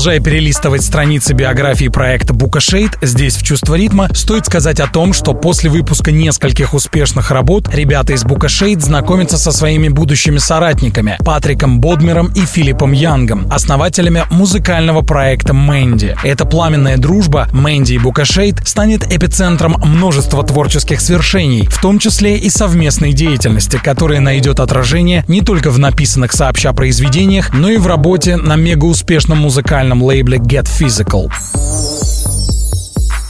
Продолжая 0.00 0.20
перелистывать 0.24 0.82
страницы 0.82 1.34
биографии 1.34 1.88
проекта 1.88 2.32
Бука 2.32 2.58
Шейд, 2.58 2.92
здесь 3.02 3.36
в 3.36 3.42
«Чувство 3.42 3.74
ритма» 3.74 4.08
стоит 4.14 4.46
сказать 4.46 4.80
о 4.80 4.86
том, 4.86 5.12
что 5.12 5.34
после 5.34 5.68
выпуска 5.68 6.10
нескольких 6.10 6.72
успешных 6.72 7.30
работ 7.30 7.68
ребята 7.70 8.14
из 8.14 8.24
Бука 8.24 8.48
Шейд 8.48 8.80
знакомятся 8.80 9.36
со 9.36 9.52
своими 9.52 9.90
будущими 9.90 10.38
соратниками 10.38 11.18
Патриком 11.22 11.80
Бодмером 11.80 12.32
и 12.34 12.46
Филиппом 12.46 12.92
Янгом, 12.92 13.46
основателями 13.52 14.24
музыкального 14.30 15.02
проекта 15.02 15.52
Мэнди. 15.52 16.16
Эта 16.24 16.46
пламенная 16.46 16.96
дружба 16.96 17.48
Мэнди 17.52 17.92
и 17.92 17.98
Бука 17.98 18.24
Шейд 18.24 18.66
станет 18.66 19.02
эпицентром 19.12 19.76
множества 19.84 20.42
творческих 20.42 21.02
свершений, 21.02 21.66
в 21.66 21.78
том 21.78 21.98
числе 21.98 22.38
и 22.38 22.48
совместной 22.48 23.12
деятельности, 23.12 23.76
которая 23.76 24.20
найдет 24.20 24.60
отражение 24.60 25.26
не 25.28 25.42
только 25.42 25.68
в 25.68 25.78
написанных 25.78 26.32
сообща 26.32 26.72
произведениях, 26.72 27.52
но 27.52 27.68
и 27.68 27.76
в 27.76 27.86
работе 27.86 28.38
на 28.38 28.56
мегауспешном 28.56 29.40
музыкальном 29.40 29.89
лейбле 30.01 30.37
Get 30.37 30.67
Physical. 30.67 31.27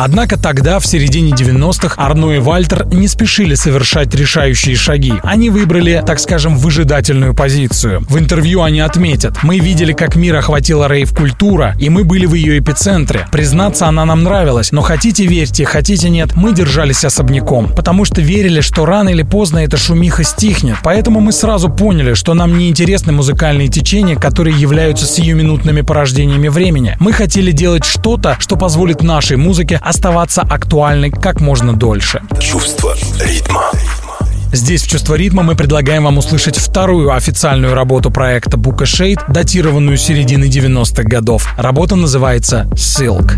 Однако 0.03 0.39
тогда, 0.39 0.79
в 0.79 0.87
середине 0.87 1.33
90-х, 1.33 2.03
Арно 2.03 2.31
и 2.31 2.39
Вальтер 2.39 2.87
не 2.87 3.07
спешили 3.07 3.55
совершать 3.55 4.15
решающие 4.15 4.75
шаги. 4.75 5.13
Они 5.23 5.51
выбрали, 5.51 6.03
так 6.07 6.19
скажем, 6.21 6.57
выжидательную 6.57 7.35
позицию. 7.35 8.01
В 8.09 8.19
интервью 8.19 8.63
они 8.63 8.81
отметят, 8.81 9.43
мы 9.43 9.59
видели, 9.59 9.93
как 9.93 10.17
мир 10.17 10.37
охватила 10.37 10.89
рейв-культура, 10.89 11.77
и 11.79 11.91
мы 11.91 12.05
были 12.05 12.25
в 12.25 12.33
ее 12.33 12.59
эпицентре. 12.59 13.27
Признаться, 13.31 13.89
она 13.89 14.07
нам 14.07 14.23
нравилась, 14.23 14.73
но 14.73 14.81
хотите 14.81 15.27
верьте, 15.27 15.67
хотите 15.67 16.09
нет, 16.09 16.35
мы 16.35 16.55
держались 16.55 17.05
особняком, 17.05 17.69
потому 17.69 18.07
что 18.07 18.23
верили, 18.23 18.63
что 18.63 18.87
рано 18.87 19.11
или 19.11 19.23
поздно 19.23 19.59
эта 19.59 19.77
шумиха 19.77 20.25
стихнет. 20.25 20.77
Поэтому 20.83 21.21
мы 21.21 21.33
сразу 21.33 21.69
поняли, 21.69 22.15
что 22.15 22.33
нам 22.33 22.57
не 22.57 22.71
интересны 22.71 23.13
музыкальные 23.13 23.69
течения, 23.69 24.17
которые 24.17 24.59
являются 24.59 25.05
сиюминутными 25.05 25.83
порождениями 25.83 26.49
времени. 26.49 26.97
Мы 27.01 27.13
хотели 27.13 27.53
делать 27.53 27.85
что-то, 27.85 28.39
что 28.39 28.57
позволит 28.57 29.03
нашей 29.03 29.37
музыке 29.37 29.79
оставаться 29.91 30.43
актуальной 30.43 31.11
как 31.11 31.41
можно 31.41 31.75
дольше. 31.75 32.23
Чувство 32.41 32.95
ритма. 33.21 33.71
Здесь 34.53 34.83
в 34.83 34.89
«Чувство 34.89 35.15
ритма» 35.15 35.45
мы 35.45 35.55
предлагаем 35.55 36.05
вам 36.05 36.19
услышать 36.19 36.57
вторую 36.57 37.15
официальную 37.15 37.75
работу 37.75 38.11
проекта 38.11 38.57
Бука 38.57 38.85
Шейд, 38.85 39.21
датированную 39.29 39.97
середины 39.97 40.47
90-х 40.47 41.05
годов. 41.05 41.49
Работа 41.57 41.95
называется 41.95 42.69
«Silk». 42.73 43.35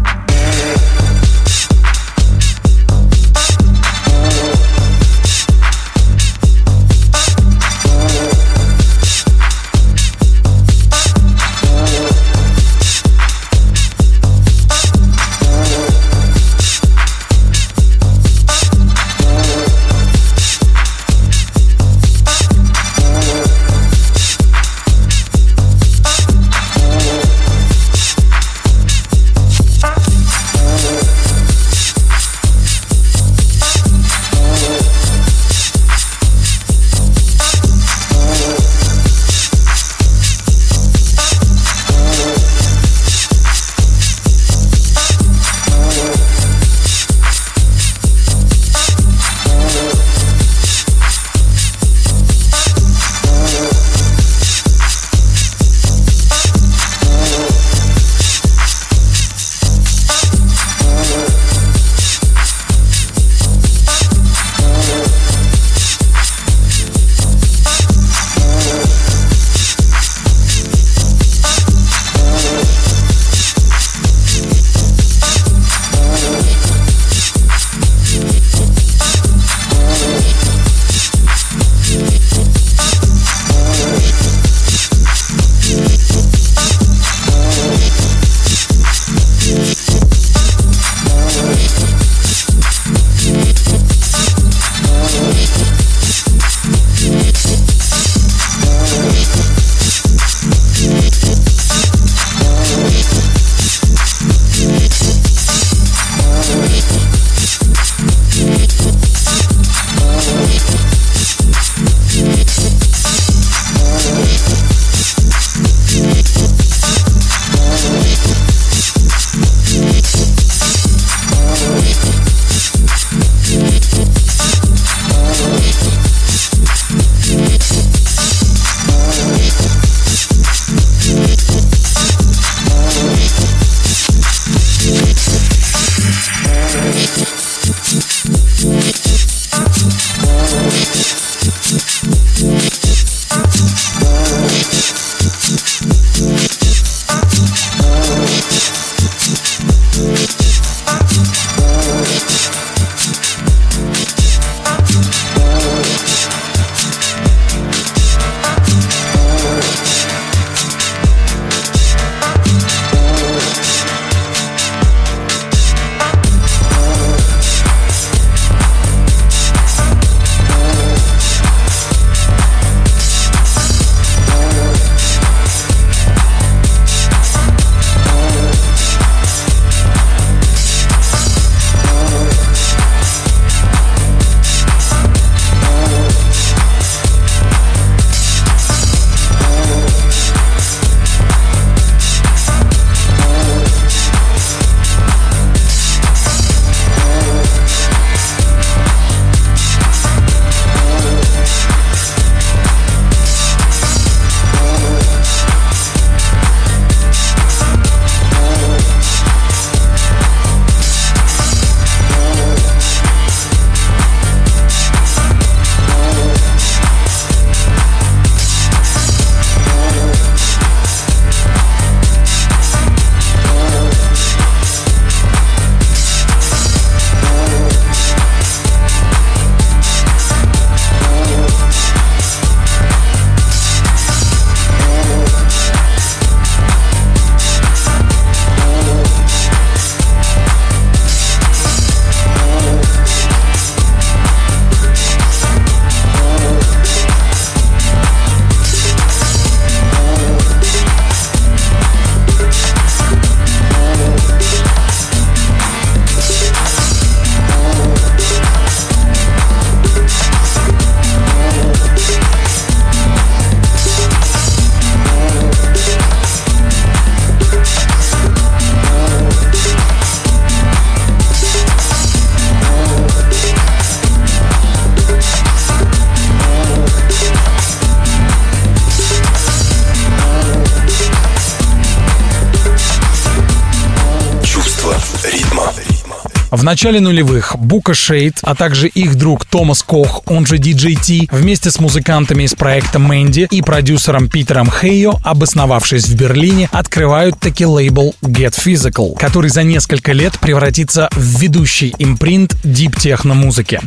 В 286.53 286.65
начале 286.65 287.01
нулевых 287.01 287.57
Бука 287.57 287.95
Шейд, 287.95 288.41
а 288.43 288.55
также 288.55 288.87
их 288.87 289.15
друг 289.15 289.47
Томас 289.47 289.83
Кох, 289.83 290.21
он 290.27 290.45
же 290.45 290.59
DJT, 290.59 291.29
вместе 291.33 291.71
с 291.71 291.81
музыкантами 291.81 292.43
из 292.43 292.55
проекта 292.55 292.99
Мэнди 292.99 293.49
и 293.51 293.63
продюсером 293.63 294.29
Питером 294.29 294.71
Хейо, 294.71 295.15
обосновавшись 295.25 296.05
в 296.09 296.15
Берлине, 296.15 296.69
открывают 296.71 297.41
таки 297.41 297.65
лейбл 297.65 298.15
Get 298.21 298.53
Physical, 298.63 299.19
который 299.19 299.49
за 299.49 299.63
несколько 299.63 300.13
лет 300.13 300.39
превратится 300.41 301.09
в 301.13 301.41
ведущий 301.41 301.95
импринт 301.99 302.55
дип-техно-музыки. 302.63 303.81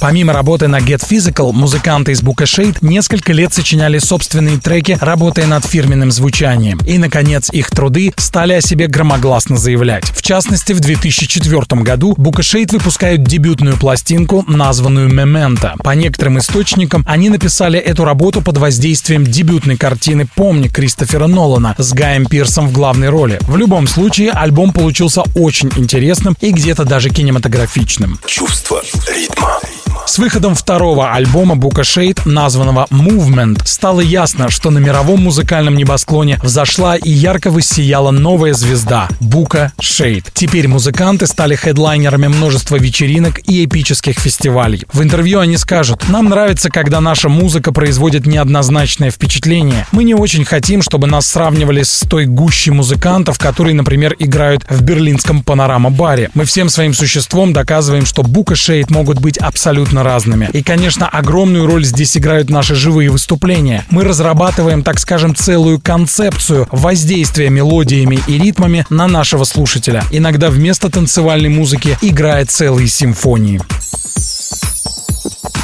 Помимо 0.00 0.32
работы 0.32 0.68
на 0.68 0.78
Get 0.78 1.02
Physical, 1.08 1.52
музыканты 1.52 2.12
из 2.12 2.22
Бука 2.22 2.44
Shade 2.44 2.78
несколько 2.80 3.32
лет 3.32 3.54
сочиняли 3.54 3.98
собственные 3.98 4.58
треки, 4.58 4.98
работая 5.00 5.46
над 5.46 5.64
фирменным 5.64 6.10
звучанием. 6.10 6.78
И, 6.86 6.98
наконец, 6.98 7.50
их 7.50 7.70
труды 7.70 8.12
стали 8.16 8.54
о 8.54 8.60
себе 8.60 8.86
громогласно 8.86 9.56
заявлять. 9.56 10.04
В 10.04 10.22
частности, 10.22 10.72
в 10.72 10.80
2004 10.80 11.82
году 11.82 12.14
Бука 12.16 12.42
Shade 12.42 12.72
выпускают 12.72 13.22
дебютную 13.22 13.76
пластинку, 13.76 14.44
названную 14.46 15.08
Memento. 15.08 15.76
По 15.82 15.90
некоторым 15.90 16.38
источникам, 16.38 17.04
они 17.06 17.30
написали 17.30 17.78
эту 17.78 18.04
работу 18.04 18.42
под 18.42 18.58
воздействием 18.58 19.24
дебютной 19.24 19.76
картины 19.76 20.26
«Помни» 20.34 20.68
Кристофера 20.68 21.26
Нолана 21.26 21.74
с 21.78 21.92
Гаем 21.92 22.26
Пирсом 22.26 22.68
в 22.68 22.72
главной 22.72 23.08
роли. 23.08 23.38
В 23.42 23.56
любом 23.56 23.86
случае, 23.86 24.30
альбом 24.32 24.72
получился 24.72 25.22
очень 25.34 25.70
интересным 25.76 26.36
и 26.40 26.50
где-то 26.50 26.84
даже 26.84 27.10
кинематографичным. 27.10 28.18
Чувство 28.26 28.82
ритма. 29.08 29.58
С 30.06 30.18
выходом 30.18 30.54
второго 30.54 31.12
альбома 31.12 31.56
Бука 31.56 31.82
Шейд, 31.82 32.26
названного 32.26 32.86
Movement, 32.90 33.62
стало 33.64 34.00
ясно, 34.00 34.50
что 34.50 34.70
на 34.70 34.78
мировом 34.78 35.20
музыкальном 35.20 35.74
небосклоне 35.74 36.38
взошла 36.44 36.94
и 36.94 37.10
ярко 37.10 37.50
воссияла 37.50 38.12
новая 38.12 38.54
звезда— 38.54 39.08
Бука 39.20 39.72
Шейд. 39.80 40.30
Теперь 40.32 40.68
музыканты 40.68 41.26
стали 41.26 41.56
хедлайнерами 41.56 42.28
множества 42.28 42.76
вечеринок 42.76 43.40
и 43.48 43.64
эпических 43.64 44.16
фестивалей. 44.16 44.84
В 44.92 45.02
интервью 45.02 45.40
они 45.40 45.56
скажут, 45.56 46.08
нам 46.08 46.28
нравится, 46.28 46.70
когда 46.70 47.00
наша 47.00 47.28
музыка 47.28 47.72
производит 47.72 48.26
неоднозначное 48.26 49.10
впечатление. 49.10 49.88
Мы 49.90 50.04
не 50.04 50.14
очень 50.14 50.44
хотим, 50.44 50.82
чтобы 50.82 51.08
нас 51.08 51.26
сравнивали 51.26 51.82
с 51.82 52.06
той 52.08 52.26
гущей 52.26 52.70
музыкантов, 52.70 53.38
которые, 53.38 53.74
например, 53.74 54.14
играют 54.20 54.64
в 54.70 54.82
берлинском 54.82 55.42
панорама-баре. 55.42 56.30
Мы 56.34 56.44
всем 56.44 56.68
своим 56.68 56.94
существом 56.94 57.52
доказываем, 57.52 58.06
что 58.06 58.22
Бука 58.22 58.54
Шейд 58.54 58.88
могут 58.88 59.18
быть 59.18 59.36
абсолютно 59.36 59.95
абсолютно 59.96 60.02
разными. 60.02 60.48
И, 60.52 60.62
конечно, 60.62 61.08
огромную 61.08 61.66
роль 61.66 61.84
здесь 61.84 62.16
играют 62.16 62.50
наши 62.50 62.74
живые 62.74 63.10
выступления. 63.10 63.84
Мы 63.90 64.04
разрабатываем, 64.04 64.82
так 64.82 64.98
скажем, 64.98 65.34
целую 65.34 65.80
концепцию 65.80 66.68
воздействия 66.70 67.50
мелодиями 67.50 68.18
и 68.26 68.38
ритмами 68.38 68.86
на 68.90 69.06
нашего 69.06 69.44
слушателя. 69.44 70.02
Иногда 70.10 70.50
вместо 70.50 70.90
танцевальной 70.90 71.48
музыки 71.48 71.98
играет 72.02 72.50
целые 72.50 72.88
симфонии. 72.88 73.60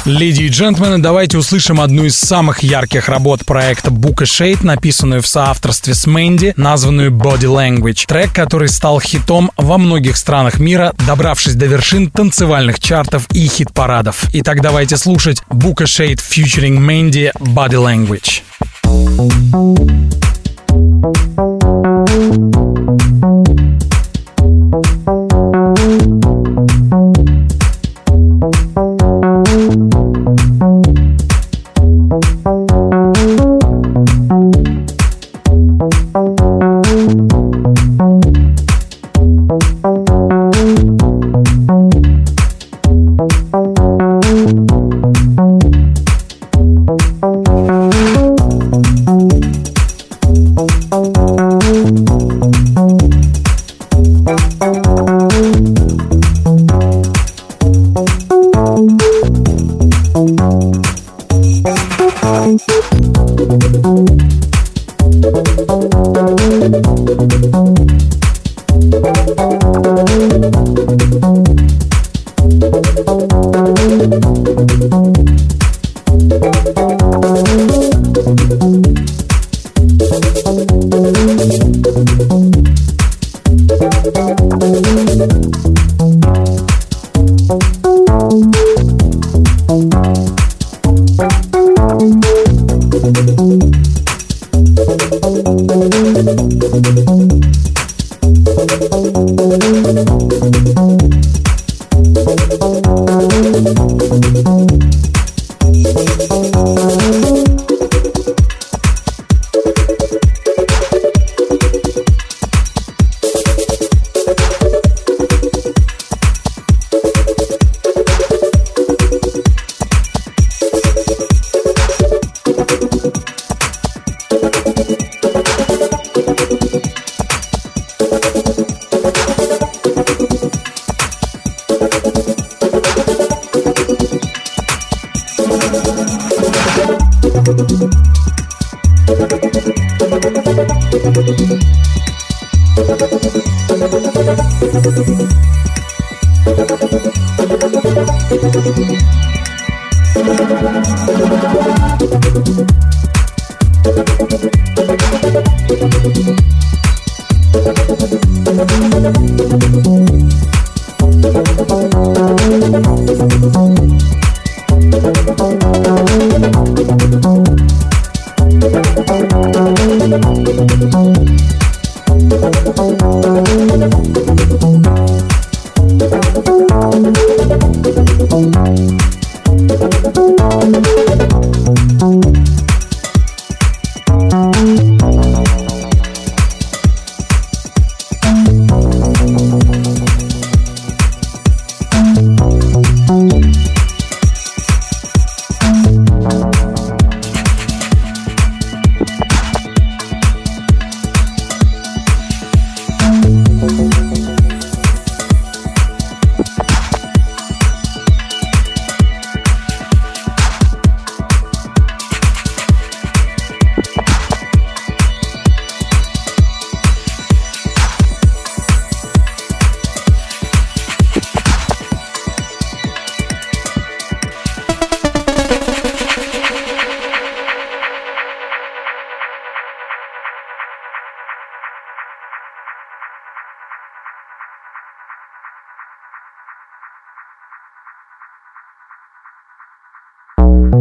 Леди 0.05 0.43
и 0.43 0.49
джентльмены, 0.49 0.97
давайте 0.97 1.37
услышим 1.37 1.79
одну 1.79 2.03
из 2.03 2.17
самых 2.17 2.61
ярких 2.61 3.07
работ 3.07 3.45
проекта 3.45 3.89
Book 3.89 4.21
a 4.21 4.25
Shade, 4.25 4.65
написанную 4.65 5.21
в 5.21 5.27
соавторстве 5.27 5.93
с 5.93 6.05
Мэнди, 6.05 6.53
названную 6.57 7.09
Body 7.09 7.47
Language. 7.47 8.05
Трек, 8.05 8.33
который 8.33 8.67
стал 8.67 8.99
хитом 8.99 9.51
во 9.55 9.77
многих 9.77 10.17
странах 10.17 10.59
мира, 10.59 10.93
добравшись 11.07 11.55
до 11.55 11.67
вершин 11.67 12.11
танцевальных 12.11 12.81
чартов 12.81 13.27
и 13.31 13.47
хит-парадов. 13.47 14.25
Итак, 14.33 14.61
давайте 14.61 14.97
слушать 14.97 15.41
Book 15.49 15.81
a 15.81 15.85
Shade 15.85 16.19
featuring 16.19 16.79
Mandy 16.79 17.31
Body 17.39 17.79
Language. 17.79 18.43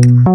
um... 0.05 0.32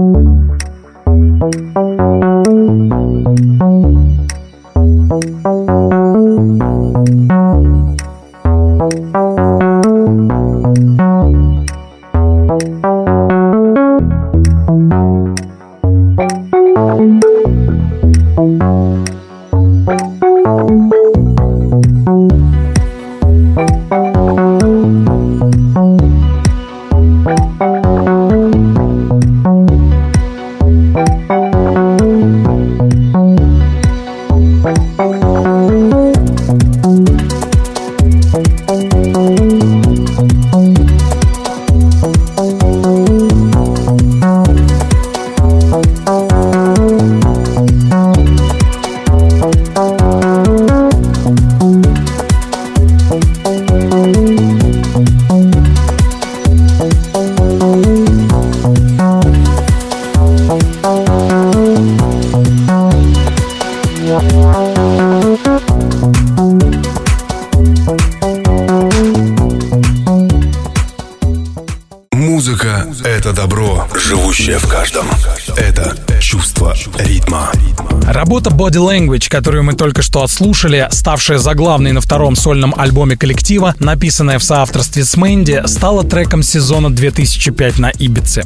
Body 78.78 79.08
Language, 79.08 79.30
которую 79.30 79.64
мы 79.64 79.74
только 79.74 80.02
что 80.02 80.24
отслушали, 80.24 80.88
ставшая 80.92 81.38
заглавной 81.38 81.92
на 81.92 82.02
втором 82.02 82.36
сольном 82.36 82.74
альбоме 82.78 83.18
коллектива, 83.18 83.76
написанная 83.80 84.40
в 84.40 84.44
соавторстве 84.44 85.04
с 85.04 85.16
Мэнди, 85.18 85.64
стала 85.66 86.04
треком 86.04 86.44
сезона 86.44 86.92
2005 86.94 87.80
на 87.80 87.90
Ибице. 87.90 88.44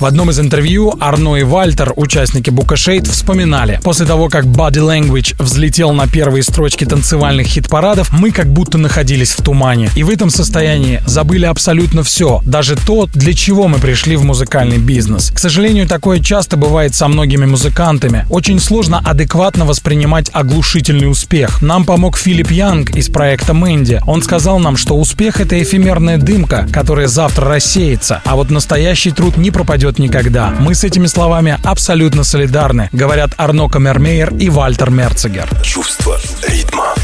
В 0.00 0.04
одном 0.04 0.28
из 0.28 0.38
интервью 0.38 0.94
Арно 1.00 1.36
и 1.36 1.42
Вальтер, 1.42 1.94
участники 1.96 2.50
Букашейт, 2.50 3.06
вспоминали, 3.06 3.80
после 3.82 4.04
того, 4.04 4.28
как 4.28 4.44
Body 4.44 4.72
Language 4.72 5.34
взлетел 5.38 5.92
на 5.92 6.06
первые 6.06 6.42
строчки 6.42 6.84
танцевальных 6.84 7.46
хит-парадов, 7.46 8.10
мы 8.12 8.30
как 8.30 8.52
будто 8.52 8.76
находились 8.76 9.32
в 9.32 9.42
тумане. 9.42 9.90
И 9.96 10.02
в 10.02 10.10
этом 10.10 10.28
состоянии 10.28 11.00
забыли 11.06 11.46
абсолютно 11.46 12.02
все, 12.02 12.42
даже 12.44 12.76
то, 12.76 13.08
для 13.14 13.32
чего 13.32 13.68
мы 13.68 13.78
пришли 13.78 14.16
в 14.16 14.24
музыкальный 14.24 14.76
бизнес. 14.76 15.30
К 15.34 15.38
сожалению, 15.38 15.88
такое 15.88 16.20
часто 16.20 16.58
бывает 16.58 16.94
со 16.94 17.08
многими 17.08 17.46
музыкантами. 17.46 18.26
Очень 18.28 18.60
сложно 18.60 18.98
адекватно 18.98 19.64
воспринимать 19.64 20.28
оглушительный 20.32 21.10
успех. 21.10 21.62
Нам 21.62 21.86
помог 21.86 22.18
Филипп 22.18 22.50
Янг 22.50 22.90
из 22.90 23.08
проекта 23.08 23.54
Мэнди. 23.54 24.02
Он 24.06 24.22
сказал 24.22 24.58
нам, 24.58 24.76
что 24.76 24.94
успех— 24.98 25.40
это 25.42 25.60
эфемерная 25.62 26.18
дымка, 26.18 26.68
которая 26.70 27.06
завтра 27.06 27.48
рассеется, 27.48 28.20
а 28.26 28.36
вот 28.36 28.50
настоящий 28.50 29.10
труд 29.10 29.38
не 29.38 29.50
пропадет 29.50 29.85
пропадет 29.86 29.98
никогда. 29.98 30.50
Мы 30.50 30.74
с 30.74 30.84
этими 30.84 31.06
словами 31.06 31.58
абсолютно 31.62 32.24
солидарны, 32.24 32.88
говорят 32.92 33.30
Арно 33.36 33.68
Камермейер 33.68 34.34
и 34.36 34.48
Вальтер 34.48 34.90
Мерцегер. 34.90 35.48
Чувство 35.62 36.18
ритма. 36.48 36.94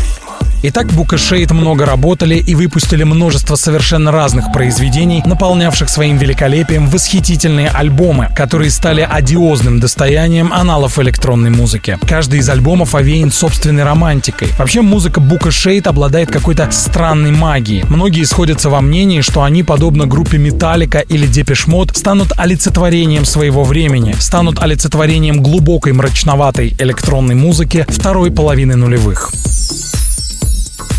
Итак, 0.64 0.92
Букашейт 0.92 1.50
много 1.50 1.84
работали 1.84 2.36
и 2.36 2.54
выпустили 2.54 3.02
множество 3.02 3.56
совершенно 3.56 4.12
разных 4.12 4.52
произведений, 4.52 5.20
наполнявших 5.26 5.88
своим 5.88 6.18
великолепием 6.18 6.86
восхитительные 6.86 7.68
альбомы, 7.68 8.28
которые 8.36 8.70
стали 8.70 9.00
одиозным 9.00 9.80
достоянием 9.80 10.52
аналов 10.52 11.00
электронной 11.00 11.50
музыки. 11.50 11.98
Каждый 12.08 12.38
из 12.38 12.48
альбомов 12.48 12.94
овеян 12.94 13.32
собственной 13.32 13.82
романтикой. 13.82 14.50
Вообще, 14.56 14.82
музыка 14.82 15.20
Букашейт 15.20 15.88
обладает 15.88 16.30
какой-то 16.30 16.70
странной 16.70 17.32
магией. 17.32 17.84
Многие 17.88 18.22
сходятся 18.22 18.70
во 18.70 18.80
мнении, 18.80 19.20
что 19.20 19.42
они, 19.42 19.64
подобно 19.64 20.06
группе 20.06 20.38
Металлика 20.38 21.00
или 21.00 21.26
Депешмот, 21.26 21.96
станут 21.96 22.34
олицетворением 22.36 23.24
своего 23.24 23.64
времени, 23.64 24.14
станут 24.20 24.62
олицетворением 24.62 25.42
глубокой 25.42 25.92
мрачноватой 25.92 26.76
электронной 26.78 27.34
музыки 27.34 27.84
второй 27.88 28.30
половины 28.30 28.76
нулевых. 28.76 29.32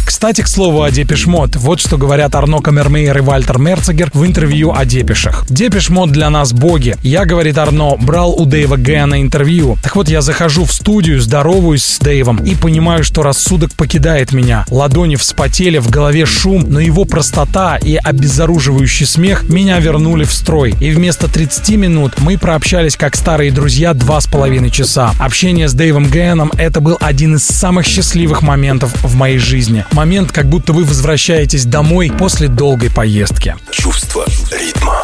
Кстати, 0.06 0.42
к 0.42 0.48
слову 0.48 0.84
о 0.84 0.92
Депешмот, 0.92 1.56
вот 1.56 1.80
что 1.80 1.98
говорят 1.98 2.36
Арно 2.36 2.60
Камермейер 2.60 3.18
и 3.18 3.22
Вальтер 3.22 3.58
Мерцегер 3.58 4.12
в 4.14 4.26
интервью 4.26 4.74
о 4.74 4.86
Депешах. 4.86 5.46
Депешмот 5.50 6.12
для 6.12 6.30
нас 6.30 6.54
боги. 6.54 6.96
Я, 7.04 7.26
говорит 7.26 7.58
Арно, 7.58 7.96
брал 7.98 8.34
у 8.34 8.46
Дэйва 8.46 8.76
Гэна 8.78 9.22
интервью. 9.22 9.78
Так 9.82 9.96
вот, 9.96 10.10
я 10.10 10.22
захожу 10.22 10.66
в 10.66 10.74
студию, 10.74 11.22
здороваюсь 11.22 11.84
с 11.84 12.00
Дэйвом 12.00 12.38
и 12.38 12.56
понимаю, 12.56 13.04
что 13.04 13.24
рассудок 13.24 13.74
покидает 13.74 14.34
меня. 14.34 14.66
Ладони 14.70 15.16
вспотели, 15.16 15.78
в 15.78 15.90
голове 15.90 16.26
шум, 16.26 16.66
но 16.68 16.80
его 16.80 17.06
простота 17.06 17.78
и 17.78 17.96
обезоруживающий 17.96 19.06
смех 19.06 19.44
меня 19.50 19.80
вернули 19.80 20.26
в 20.26 20.34
строй. 20.34 20.76
И 20.80 20.92
вместо 20.92 21.28
30 21.28 21.70
минут 21.78 22.14
мы 22.20 22.38
прообщались 22.38 22.96
как 22.96 23.16
старые 23.16 23.52
друзья 23.52 23.94
два 23.94 24.20
с 24.20 24.28
половиной 24.28 24.70
часа. 24.70 25.12
Общение 25.20 25.68
с 25.68 25.74
Дэйвом 25.74 26.10
Гэном— 26.10 26.52
это 26.58 26.82
был 26.82 26.98
один 27.00 27.36
из 27.36 27.44
самых 27.46 27.86
счастливых 27.86 28.42
моментов 28.42 28.94
в 29.04 29.16
моей 29.16 29.38
жизни. 29.38 29.86
Момент 29.94 30.32
как 30.32 30.48
будто 30.48 30.74
вы 30.74 30.86
возвращаетесь 30.86 31.66
домой 31.66 32.12
после 32.18 32.48
долгой 32.48 32.90
поездки. 32.90 33.56
Чувство 33.70 34.26
ритма. 34.52 35.04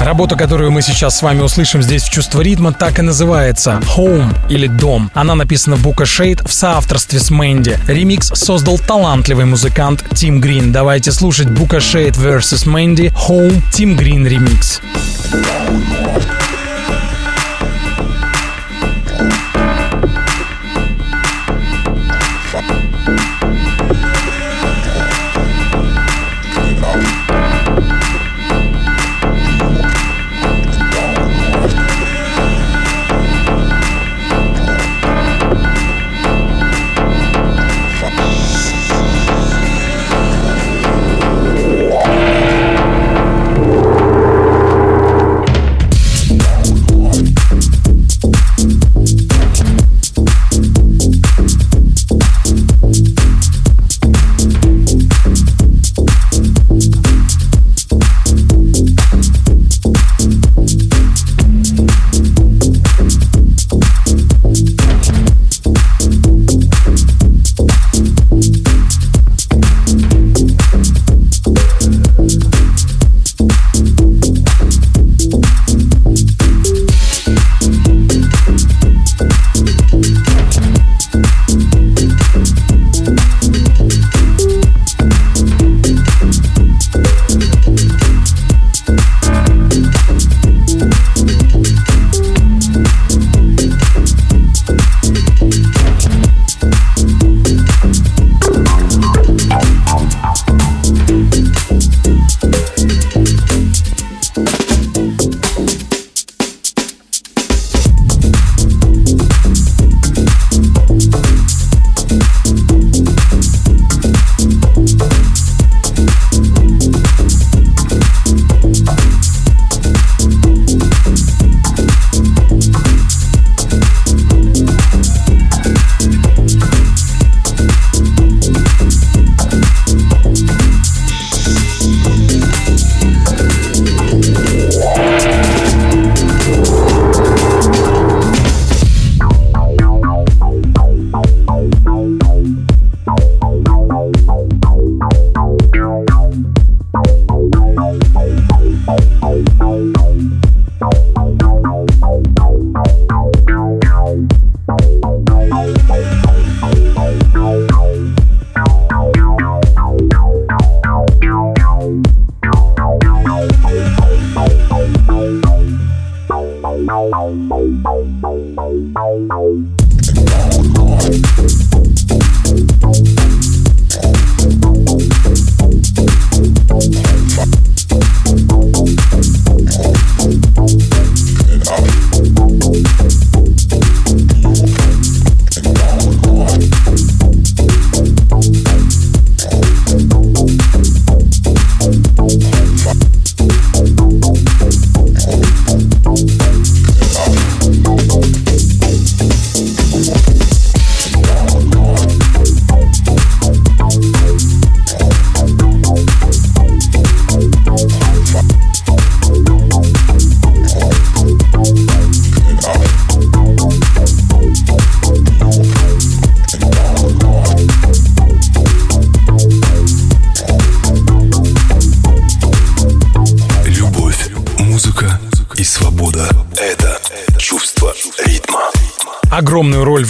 Работа, 0.00 0.36
которую 0.36 0.70
мы 0.70 0.80
сейчас 0.80 1.18
с 1.18 1.22
вами 1.22 1.42
услышим 1.42 1.82
здесь 1.82 2.02
в 2.02 2.10
«Чувство 2.10 2.40
ритма», 2.40 2.72
так 2.72 2.98
и 2.98 3.02
называется 3.02 3.80
«Home» 3.96 4.34
или 4.48 4.68
«Дом». 4.68 5.10
Она 5.12 5.34
написана 5.34 5.76
в 5.76 5.82
Бука 5.82 6.06
Шейд 6.06 6.40
в 6.48 6.52
соавторстве 6.52 7.20
с 7.20 7.30
Мэнди. 7.30 7.78
Ремикс 7.86 8.28
создал 8.28 8.78
талантливый 8.78 9.44
музыкант 9.44 10.04
Тим 10.14 10.40
Грин. 10.40 10.72
Давайте 10.72 11.12
слушать 11.12 11.50
Бука 11.50 11.80
Шейд 11.80 12.16
vs. 12.16 12.68
Мэнди 12.68 13.12
«Home» 13.28 13.62
Тим 13.72 13.96
Грин 13.96 14.26
ремикс. 14.26 14.80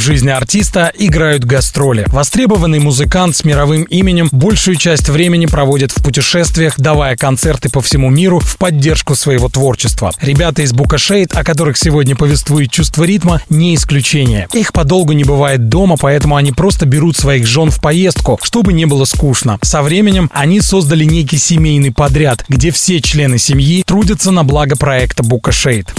Жизни 0.07 0.31
артиста 0.31 0.93
играют 0.97 1.45
гастроли. 1.45 2.05
Востребованный 2.13 2.79
музыкант 2.79 3.35
с 3.35 3.43
мировым 3.43 3.83
именем 3.83 4.29
большую 4.31 4.77
часть 4.77 5.09
времени 5.09 5.47
проводит 5.47 5.91
в 5.91 6.01
путешествиях, 6.01 6.75
давая 6.79 7.17
концерты 7.17 7.71
по 7.71 7.81
всему 7.81 8.09
миру 8.09 8.39
в 8.39 8.57
поддержку 8.57 9.17
своего 9.17 9.49
творчества. 9.49 10.13
Ребята 10.21 10.63
из 10.63 10.73
Букашейд, 10.73 11.35
о 11.35 11.43
которых 11.43 11.77
сегодня 11.77 12.15
повествует 12.15 12.71
чувство 12.71 13.03
ритма, 13.03 13.43
не 13.51 13.75
исключение. 13.75 14.47
Их 14.53 14.73
подолгу 14.73 15.11
не 15.11 15.25
бывает 15.25 15.69
дома, 15.69 15.97
поэтому 16.01 16.37
они 16.37 16.53
просто 16.53 16.87
берут 16.87 17.17
своих 17.17 17.45
жен 17.45 17.73
в 17.73 17.81
поездку, 17.81 18.39
чтобы 18.45 18.73
не 18.73 18.85
было 18.85 19.07
скучно. 19.07 19.59
Со 19.63 19.83
временем 19.83 20.31
они 20.33 20.61
создали 20.61 21.03
некий 21.03 21.39
семейный 21.39 21.91
подряд, 21.91 22.45
где 22.49 22.71
все 22.71 23.01
члены 23.01 23.39
семьи 23.39 23.83
трудятся 23.85 24.31
на 24.31 24.45
благо 24.45 24.77
проекта 24.77 25.25
Букашейд. 25.25 25.93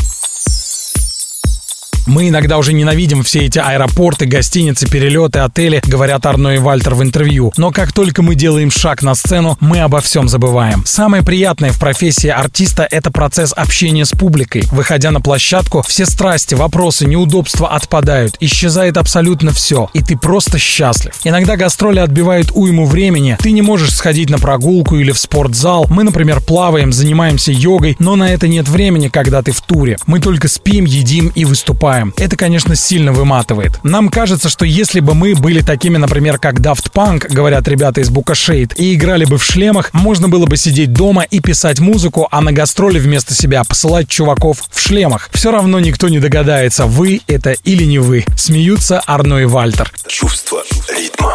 Мы 2.08 2.30
иногда 2.30 2.58
уже 2.58 2.72
ненавидим 2.72 3.22
все 3.22 3.42
эти 3.42 3.60
аэропорты, 3.60 4.26
гостиницы, 4.26 4.88
перелеты, 4.88 5.40
отели, 5.40 5.82
говорят 5.86 6.26
Арно 6.26 6.56
и 6.56 6.58
Вальтер 6.58 6.96
в 6.96 7.04
интервью. 7.04 7.52
Но 7.58 7.72
как 7.72 7.92
только 7.92 8.22
мы 8.22 8.36
делаем 8.36 8.72
шаг 8.72 9.04
на 9.04 9.14
сцену, 9.14 9.58
мы 9.60 9.80
обо 9.80 10.00
всем 10.00 10.30
забываем. 10.30 10.84
Самое 10.86 11.22
приятное 11.22 11.74
в 11.74 11.80
профессии 11.80 12.30
артиста— 12.30 12.88
это 12.92 13.12
процесс 13.12 13.52
общения 13.54 14.06
с 14.06 14.12
публикой. 14.12 14.64
Выходя 14.72 15.12
на 15.12 15.20
площадку, 15.20 15.82
все 15.86 16.06
страсти, 16.06 16.56
вопросы, 16.56 17.06
неудобства 17.06 17.68
отпадают. 17.70 18.38
Исчезает 18.40 18.96
абсолютно 18.96 19.52
все. 19.52 19.90
И 19.94 20.02
ты 20.02 20.16
просто 20.16 20.58
счастлив. 20.58 21.14
Иногда 21.26 21.58
гастроли 21.58 22.00
отбивают 22.00 22.52
уйму 22.54 22.86
времени. 22.86 23.36
Ты 23.40 23.52
не 23.52 23.62
можешь 23.62 23.94
сходить 23.94 24.30
на 24.30 24.38
прогулку 24.38 24.96
или 24.96 25.12
в 25.12 25.20
спортзал. 25.20 25.88
Мы, 25.90 26.06
например, 26.06 26.40
плаваем, 26.40 26.94
занимаемся 26.94 27.52
йогой, 27.52 27.98
но 28.00 28.16
на 28.16 28.32
это 28.32 28.48
нет 28.48 28.70
времени, 28.70 29.10
когда 29.10 29.42
ты 29.42 29.52
в 29.52 29.60
туре. 29.60 29.98
Мы 30.06 30.22
только 30.22 30.48
спим, 30.48 30.86
едим 30.86 31.34
и 31.36 31.44
выступаем 31.44 31.97
забываем. 31.98 32.14
Это, 32.18 32.36
конечно, 32.36 32.76
сильно 32.76 33.12
выматывает. 33.12 33.80
Нам 33.84 34.10
кажется, 34.10 34.50
что 34.50 34.66
если 34.66 35.00
бы 35.00 35.14
мы 35.14 35.36
были 35.36 35.62
такими, 35.62 35.98
например, 35.98 36.38
как 36.38 36.60
Daft 36.60 36.92
Punk, 36.94 37.28
говорят 37.30 37.68
ребята 37.68 38.02
из 38.02 38.10
Бука 38.10 38.34
Shade, 38.34 38.76
и 38.76 38.94
играли 38.94 39.26
бы 39.26 39.38
в 39.38 39.44
шлемах, 39.44 39.94
можно 39.94 40.28
было 40.28 40.46
бы 40.46 40.58
сидеть 40.58 40.94
дома 40.94 41.24
и 41.24 41.40
писать 41.40 41.80
музыку, 41.80 42.28
а 42.32 42.42
на 42.42 42.52
гастроли 42.52 43.00
вместо 43.00 43.34
себя 43.34 43.64
посылать 43.64 44.08
чуваков 44.08 44.64
в 44.72 44.80
шлемах. 44.80 45.30
Все 45.34 45.52
равно 45.52 45.80
никто 45.80 46.10
не 46.10 46.20
догадается, 46.20 46.86
вы 46.86 47.22
это 47.28 47.52
или 47.52 47.84
не 47.84 48.00
вы. 48.00 48.26
Смеются 48.38 49.02
Арно 49.06 49.40
и 49.40 49.46
Вальтер. 49.46 49.92
Чувство 50.08 50.64
ритма. 50.90 51.34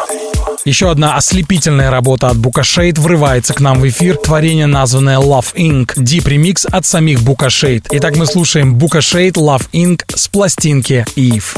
Еще 0.65 0.93
одна 0.93 1.17
ослепительная 1.17 1.91
работа 1.91 2.29
от 2.29 2.37
Букашейд 2.37 2.97
врывается 2.97 3.53
к 3.53 3.59
нам 3.59 3.81
в 3.81 3.89
эфир. 3.89 4.17
Творение, 4.17 4.67
названное 4.67 5.19
Love 5.19 5.55
Inc. 5.57 5.97
Deep 5.97 6.25
Remix 6.25 6.69
от 6.71 6.87
самих 6.87 7.21
Букашейд. 7.23 7.89
Итак, 7.91 8.17
мы 8.17 8.27
слушаем 8.27 8.77
Букашейд 8.77 9.37
Love 9.37 9.69
Inc. 9.73 10.03
с 10.15 10.29
пластинки 10.29 10.52
Eve. 10.57 11.05
чем. 11.17 11.55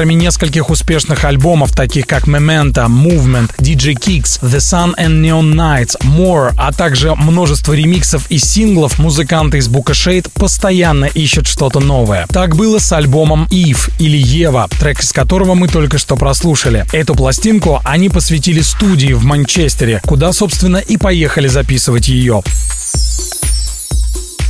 Авторами 0.00 0.14
нескольких 0.14 0.70
успешных 0.70 1.24
альбомов, 1.26 1.72
таких 1.72 2.06
как 2.06 2.26
Memento, 2.26 2.86
Movement, 2.86 3.50
DJ 3.58 3.92
Kicks, 3.92 4.40
The 4.40 4.56
Sun 4.56 4.94
and 4.96 5.20
Neon 5.20 5.52
Nights, 5.52 6.00
More, 6.00 6.54
а 6.56 6.72
также 6.72 7.14
множество 7.14 7.74
ремиксов 7.74 8.24
и 8.30 8.38
синглов, 8.38 8.98
музыканты 8.98 9.58
из 9.58 9.68
Бука 9.68 9.92
Shade 9.92 10.30
постоянно 10.32 11.04
ищут 11.04 11.46
что-то 11.46 11.80
новое. 11.80 12.26
Так 12.28 12.56
было 12.56 12.78
с 12.78 12.90
альбомом 12.94 13.46
Eve 13.50 13.92
или 13.98 14.16
Ева, 14.16 14.68
трек 14.80 15.02
из 15.02 15.12
которого 15.12 15.52
мы 15.52 15.68
только 15.68 15.98
что 15.98 16.16
прослушали. 16.16 16.86
Эту 16.94 17.14
пластинку 17.14 17.82
они 17.84 18.08
посвятили 18.08 18.62
студии 18.62 19.12
в 19.12 19.24
Манчестере, 19.24 20.00
куда, 20.06 20.32
собственно, 20.32 20.78
и 20.78 20.96
поехали 20.96 21.48
записывать 21.48 22.08
ее. 22.08 22.42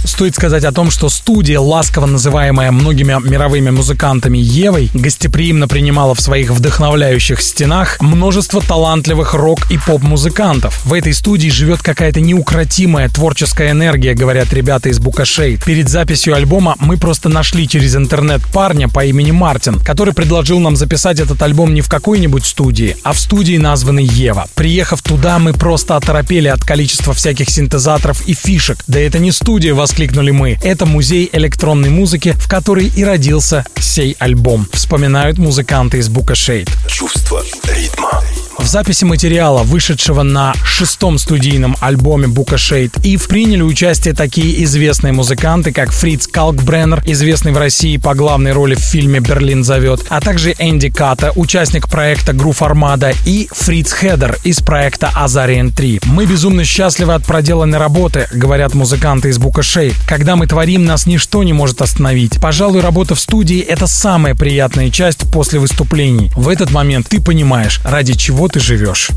Стоит 0.04 0.34
сказать 0.34 0.64
о 0.64 0.72
том, 0.72 0.90
что 0.90 1.08
студия, 1.08 1.60
ласково 1.60 2.06
называемая 2.06 2.72
многими 2.72 3.16
мировыми 3.28 3.70
музыкантами 3.70 4.38
Евой, 4.38 4.90
гостеприимно 4.94 5.68
принимала 5.68 6.14
в 6.14 6.20
своих 6.20 6.50
вдохновляющих 6.50 7.40
стенах 7.40 8.00
множество 8.00 8.60
талантливых 8.60 9.34
рок- 9.34 9.70
и 9.70 9.78
поп-музыкантов. 9.78 10.84
В 10.84 10.92
этой 10.92 11.12
студии 11.12 11.48
живет 11.48 11.82
какая-то 11.82 12.20
неукротимая 12.20 13.08
творческая 13.08 13.70
энергия, 13.70 14.14
говорят 14.14 14.52
ребята 14.52 14.88
из 14.88 14.98
Букашей. 14.98 15.58
Перед 15.64 15.88
записью 15.88 16.34
альбома 16.34 16.76
мы 16.80 16.96
просто 16.96 17.28
нашли 17.28 17.68
через 17.68 17.94
интернет 17.94 18.40
парня 18.52 18.88
по 18.88 19.04
имени 19.04 19.30
Мартин, 19.30 19.78
который 19.80 20.14
предложил 20.14 20.60
нам 20.60 20.76
записать 20.76 21.20
этот 21.20 21.40
альбом 21.42 21.74
не 21.74 21.82
в 21.82 21.88
какой-нибудь 21.88 22.44
студии, 22.44 22.96
а 23.04 23.12
в 23.12 23.20
студии, 23.20 23.58
названной 23.58 24.04
Ева. 24.04 24.48
Приехав 24.54 25.02
туда, 25.02 25.38
мы 25.38 25.52
просто 25.52 25.96
оторопели 25.96 26.48
от 26.48 26.64
количества 26.64 27.14
всяких 27.14 27.50
синтезаторов 27.50 28.26
и 28.26 28.34
фишек. 28.34 28.78
Да 28.86 28.98
это 28.98 29.18
не 29.18 29.30
студия, 29.30 29.74
воскликнули 29.74 29.89
воскликнули 29.90 30.30
мы. 30.30 30.56
Это 30.62 30.86
музей 30.86 31.28
электронной 31.32 31.90
музыки, 31.90 32.36
в 32.38 32.48
который 32.48 32.86
и 32.86 33.02
родился 33.02 33.66
сей 33.80 34.16
альбом. 34.20 34.68
Вспоминают 34.72 35.38
музыканты 35.38 35.98
из 35.98 36.08
Бука 36.08 36.36
Шейд. 36.36 36.68
Чувство 36.86 37.42
ритма. 37.64 38.22
В 38.58 38.66
записи 38.66 39.04
материала, 39.04 39.62
вышедшего 39.62 40.22
на 40.22 40.52
шестом 40.64 41.18
студийном 41.18 41.76
альбоме 41.80 42.26
Бука 42.26 42.58
Шейд, 42.58 42.92
Ив 43.04 43.26
приняли 43.28 43.62
участие 43.62 44.12
такие 44.12 44.62
известные 44.64 45.12
музыканты, 45.12 45.72
как 45.72 45.92
Фриц 45.92 46.26
Калкбреннер, 46.26 47.02
известный 47.06 47.52
в 47.52 47.58
России 47.58 47.96
по 47.96 48.14
главной 48.14 48.52
роли 48.52 48.74
в 48.74 48.80
фильме 48.80 49.20
«Берлин 49.20 49.64
зовет», 49.64 50.04
а 50.08 50.20
также 50.20 50.54
Энди 50.58 50.90
Ката, 50.90 51.32
участник 51.36 51.88
проекта 51.88 52.32
Грув 52.32 52.62
Армада, 52.62 53.12
и 53.24 53.48
Фриц 53.50 53.92
Хедер 53.92 54.36
из 54.44 54.60
проекта 54.60 55.10
Азариен 55.14 55.72
3. 55.72 56.00
Мы 56.04 56.26
безумно 56.26 56.64
счастливы 56.64 57.14
от 57.14 57.24
проделанной 57.24 57.78
работы, 57.78 58.28
говорят 58.32 58.74
музыканты 58.74 59.30
из 59.30 59.38
Бука 59.38 59.62
Шейд. 59.62 59.94
Когда 60.06 60.36
мы 60.36 60.46
творим, 60.46 60.84
нас 60.84 61.06
ничто 61.06 61.42
не 61.42 61.52
может 61.52 61.80
остановить. 61.82 62.40
Пожалуй, 62.40 62.80
работа 62.80 63.14
в 63.14 63.20
студии— 63.20 63.60
это 63.68 63.86
самая 63.86 64.34
приятная 64.34 64.90
часть 64.90 65.30
после 65.30 65.58
выступлений. 65.58 66.30
В 66.36 66.48
этот 66.48 66.70
момент 66.70 67.08
ты 67.08 67.20
понимаешь, 67.20 67.80
ради 67.84 68.14
чего 68.14 68.39
ты 68.48 68.60
живешь. 68.60 69.10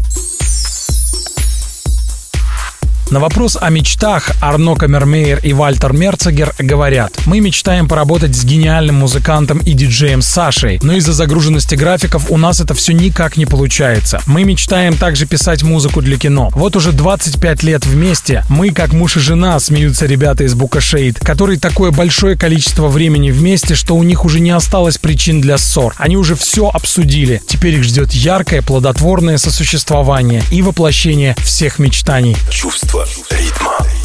На 3.11 3.19
вопрос 3.19 3.57
о 3.59 3.69
мечтах 3.69 4.31
Арно 4.41 4.75
Камермейер 4.75 5.39
и 5.43 5.53
Вальтер 5.53 5.93
Мерцегер 5.93 6.53
говорят, 6.57 7.13
мы 7.25 7.39
мечтаем 7.41 7.87
поработать 7.87 8.35
с 8.35 8.43
гениальным 8.43 8.95
музыкантом 8.95 9.59
и 9.59 9.73
диджеем 9.73 10.21
Сашей, 10.21 10.79
но 10.81 10.93
из-за 10.93 11.13
загруженности 11.13 11.75
графиков 11.75 12.31
у 12.31 12.37
нас 12.37 12.59
это 12.59 12.73
все 12.73 12.93
никак 12.93 13.37
не 13.37 13.45
получается. 13.45 14.21
Мы 14.25 14.43
мечтаем 14.43 14.97
также 14.97 15.25
писать 15.25 15.63
музыку 15.63 16.01
для 16.01 16.17
кино. 16.17 16.49
Вот 16.53 16.75
уже 16.75 16.91
25 16.91 17.63
лет 17.63 17.85
вместе, 17.85 18.43
мы 18.49 18.71
как 18.71 18.93
муж 18.93 19.17
и 19.17 19.19
жена, 19.19 19.59
смеются 19.59 20.05
ребята 20.05 20.43
из 20.43 20.55
Бука 20.55 20.81
Шейд, 20.81 21.19
которые 21.19 21.59
такое 21.59 21.91
большое 21.91 22.35
количество 22.35 22.87
времени 22.87 23.31
вместе, 23.31 23.75
что 23.75 23.95
у 23.95 24.03
них 24.03 24.25
уже 24.25 24.39
не 24.39 24.51
осталось 24.51 24.97
причин 24.97 25.41
для 25.41 25.57
ссор. 25.57 25.93
Они 25.97 26.17
уже 26.17 26.35
все 26.35 26.69
обсудили. 26.69 27.41
Теперь 27.47 27.75
их 27.75 27.83
ждет 27.83 28.11
яркое, 28.13 28.61
плодотворное 28.61 29.37
сосуществование 29.37 30.41
и 30.51 30.61
воплощение 30.61 31.35
всех 31.43 31.79
мечтаний. 31.79 32.35
Чувство 32.93 33.25
ритма. 33.31 34.02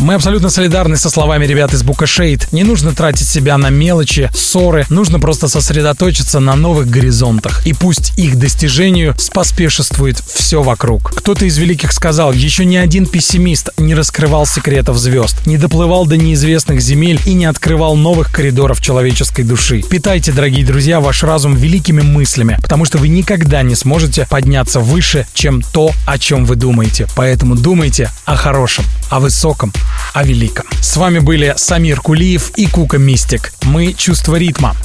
Мы 0.00 0.14
абсолютно 0.14 0.48
солидарны 0.48 0.96
со 0.96 1.10
словами 1.10 1.44
ребят 1.44 1.74
из 1.74 1.82
Бука 1.82 2.06
Шейд. 2.06 2.50
Не 2.52 2.64
нужно 2.64 2.94
тратить 2.94 3.28
себя 3.28 3.58
на 3.58 3.68
мелочи, 3.68 4.30
ссоры, 4.34 4.86
нужно 4.88 5.20
просто 5.20 5.46
сосредоточиться 5.46 6.40
на 6.40 6.56
новых 6.56 6.88
горизонтах. 6.88 7.66
И 7.66 7.74
пусть 7.74 8.18
их 8.18 8.38
достижению 8.38 9.14
споспешествует 9.18 10.18
все 10.18 10.62
вокруг. 10.62 11.12
Кто-то 11.14 11.44
из 11.44 11.58
великих 11.58 11.92
сказал, 11.92 12.32
еще 12.32 12.64
ни 12.64 12.76
один 12.76 13.04
пессимист 13.04 13.68
не 13.76 13.94
раскрывал 13.94 14.46
секретов 14.46 14.96
звезд, 14.96 15.36
не 15.44 15.58
доплывал 15.58 16.06
до 16.06 16.16
неизвестных 16.16 16.80
земель 16.80 17.20
и 17.26 17.34
не 17.34 17.44
открывал 17.44 17.94
новых 17.94 18.32
коридоров 18.32 18.80
человеческой 18.80 19.42
души. 19.42 19.82
Питайте, 19.82 20.32
дорогие 20.32 20.64
друзья, 20.64 21.00
ваш 21.00 21.22
разум 21.24 21.56
великими 21.56 22.00
мыслями, 22.00 22.58
потому 22.62 22.86
что 22.86 22.96
вы 22.96 23.08
никогда 23.08 23.60
не 23.60 23.74
сможете 23.74 24.26
подняться 24.30 24.80
выше, 24.80 25.26
чем 25.34 25.60
то, 25.60 25.92
о 26.06 26.16
чем 26.16 26.46
вы 26.46 26.56
думаете. 26.56 27.06
Поэтому 27.14 27.54
думайте 27.54 28.10
о 28.24 28.34
хорошем, 28.34 28.86
о 29.10 29.20
высоком, 29.20 29.74
о 30.12 30.24
великом. 30.24 30.66
С 30.80 30.96
вами 30.96 31.18
были 31.18 31.54
Самир 31.56 32.00
Кулиев 32.00 32.50
и 32.56 32.66
Кука 32.66 32.98
Мистик. 32.98 33.52
Мы 33.62 33.92
«Чувство 33.92 34.36
ритма». 34.36 34.76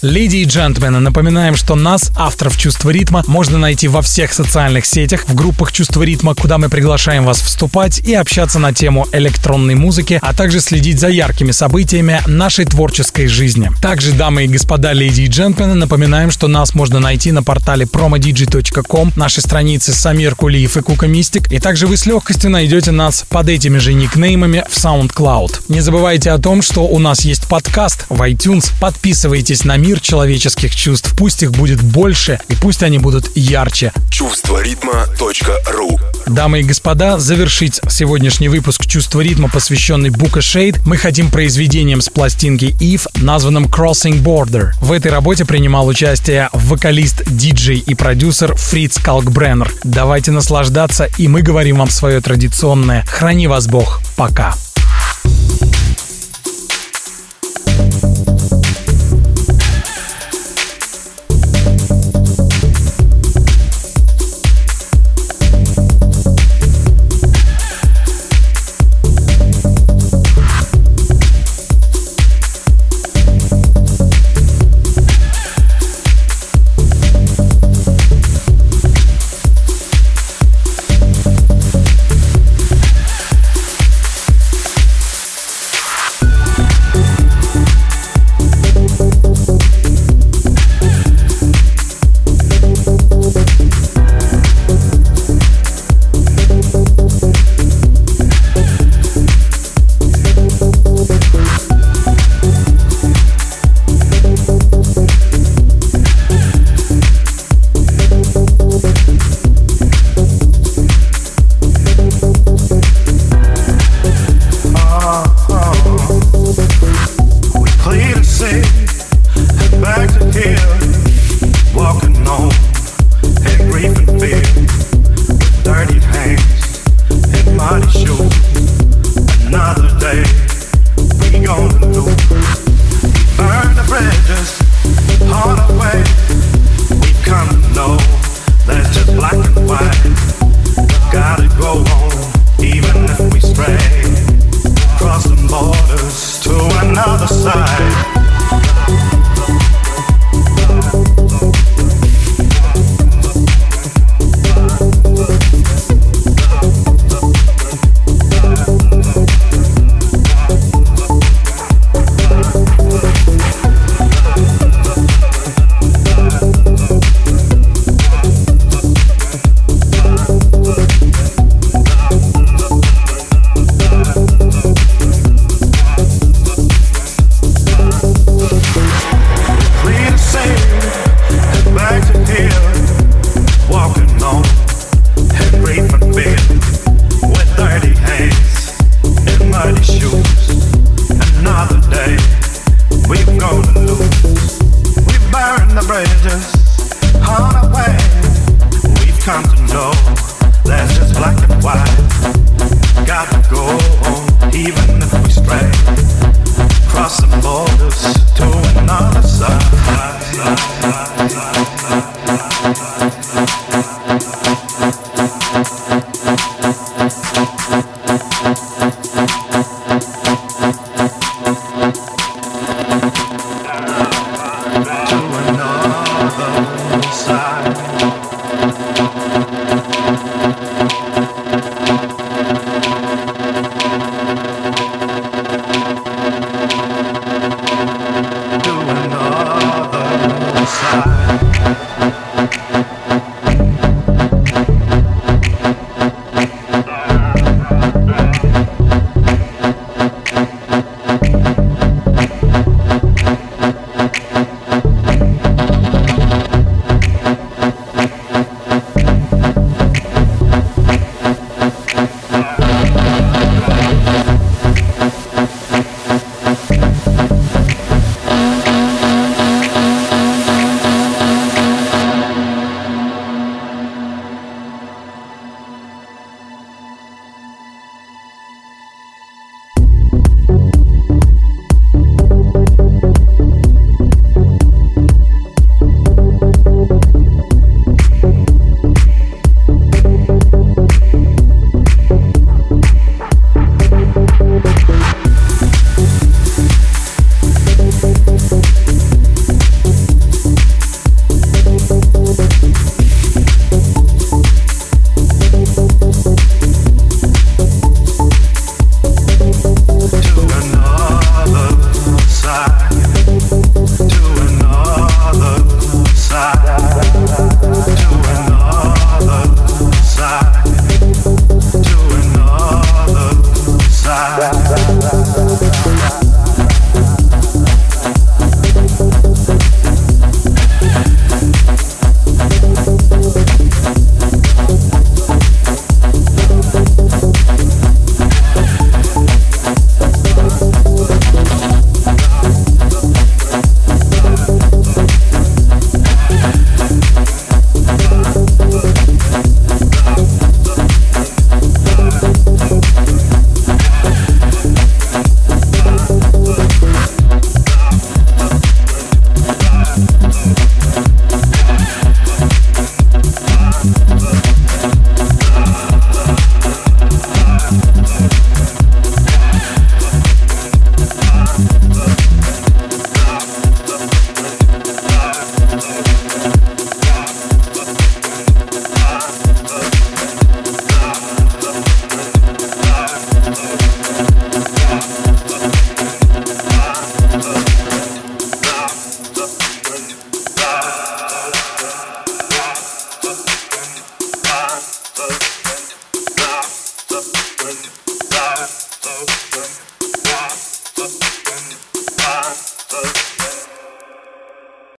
Леди 0.00 0.36
и 0.36 0.44
джентльмены, 0.44 1.00
напоминаем, 1.00 1.56
что 1.56 1.74
нас, 1.74 2.12
авторов 2.14 2.56
«Чувства 2.56 2.90
ритма», 2.90 3.24
можно 3.26 3.58
найти 3.58 3.88
во 3.88 4.00
всех 4.00 4.32
социальных 4.32 4.86
сетях, 4.86 5.24
в 5.26 5.34
группах 5.34 5.72
«Чувство 5.72 6.04
ритма», 6.04 6.36
куда 6.36 6.56
мы 6.56 6.68
приглашаем 6.68 7.24
вас 7.24 7.40
вступать 7.40 7.98
и 7.98 8.14
общаться 8.14 8.60
на 8.60 8.72
тему 8.72 9.08
электронной 9.10 9.74
музыки, 9.74 10.20
а 10.22 10.32
также 10.34 10.60
следить 10.60 11.00
за 11.00 11.08
яркими 11.08 11.50
событиями 11.50 12.20
нашей 12.28 12.64
творческой 12.64 13.26
жизни. 13.26 13.72
Также, 13.82 14.12
дамы 14.12 14.44
и 14.44 14.46
господа, 14.48 14.92
леди 14.92 15.22
и 15.22 15.26
джентльмены, 15.26 15.74
напоминаем, 15.74 16.30
что 16.30 16.46
нас 16.46 16.74
можно 16.74 17.00
найти 17.00 17.32
на 17.32 17.42
портале 17.42 17.84
promodj.com, 17.84 19.14
нашей 19.16 19.40
странице 19.40 19.92
Самир 19.92 20.36
Кулиев 20.36 20.76
и 20.76 20.80
Кука 20.82 21.08
Мистик, 21.08 21.50
и 21.50 21.58
также 21.58 21.88
вы 21.88 21.96
с 21.96 22.06
легкостью 22.06 22.50
найдете 22.50 22.92
нас 22.92 23.24
под 23.28 23.48
этими 23.48 23.78
же 23.78 23.94
никнеймами 23.94 24.62
в 24.70 24.76
SoundCloud. 24.76 25.64
Не 25.68 25.80
забывайте 25.80 26.30
о 26.30 26.38
том, 26.38 26.62
что 26.62 26.86
у 26.86 27.00
нас 27.00 27.24
есть 27.24 27.48
подкаст 27.48 28.06
в 28.08 28.22
iTunes. 28.22 28.70
Подписывайтесь 28.80 29.64
на 29.64 29.76
мир 29.88 30.00
человеческих 30.00 30.76
чувств. 30.76 31.14
Пусть 31.16 31.42
их 31.42 31.52
будет 31.52 31.80
больше 31.80 32.38
и 32.48 32.54
пусть 32.54 32.82
они 32.82 32.98
будут 32.98 33.34
ярче. 33.34 33.90
Чувство 34.10 34.62
ритма.ру 34.62 35.98
Дамы 36.26 36.60
и 36.60 36.62
господа, 36.62 37.18
завершить 37.18 37.80
сегодняшний 37.88 38.50
выпуск 38.50 38.84
«Чувство 38.84 39.22
ритма», 39.22 39.48
посвященный 39.48 40.10
Бука 40.10 40.42
Шейд, 40.42 40.84
мы 40.84 40.98
хотим 40.98 41.30
произведением 41.30 42.02
с 42.02 42.10
пластинки 42.10 42.76
Eve, 42.78 43.08
названным 43.14 43.64
Crossing 43.64 44.22
Border. 44.22 44.72
В 44.82 44.92
этой 44.92 45.10
работе 45.10 45.46
принимал 45.46 45.86
участие 45.86 46.50
вокалист, 46.52 47.22
диджей 47.26 47.78
и 47.78 47.94
продюсер 47.94 48.54
Фриц 48.56 48.98
Калкбреннер. 48.98 49.72
Давайте 49.84 50.32
наслаждаться, 50.32 51.08
и 51.16 51.28
мы 51.28 51.40
говорим 51.40 51.78
вам 51.78 51.88
свое 51.88 52.20
традиционное 52.20 53.06
«Храни 53.06 53.46
вас 53.46 53.66
Бог». 53.66 54.02
Пока. 54.16 54.54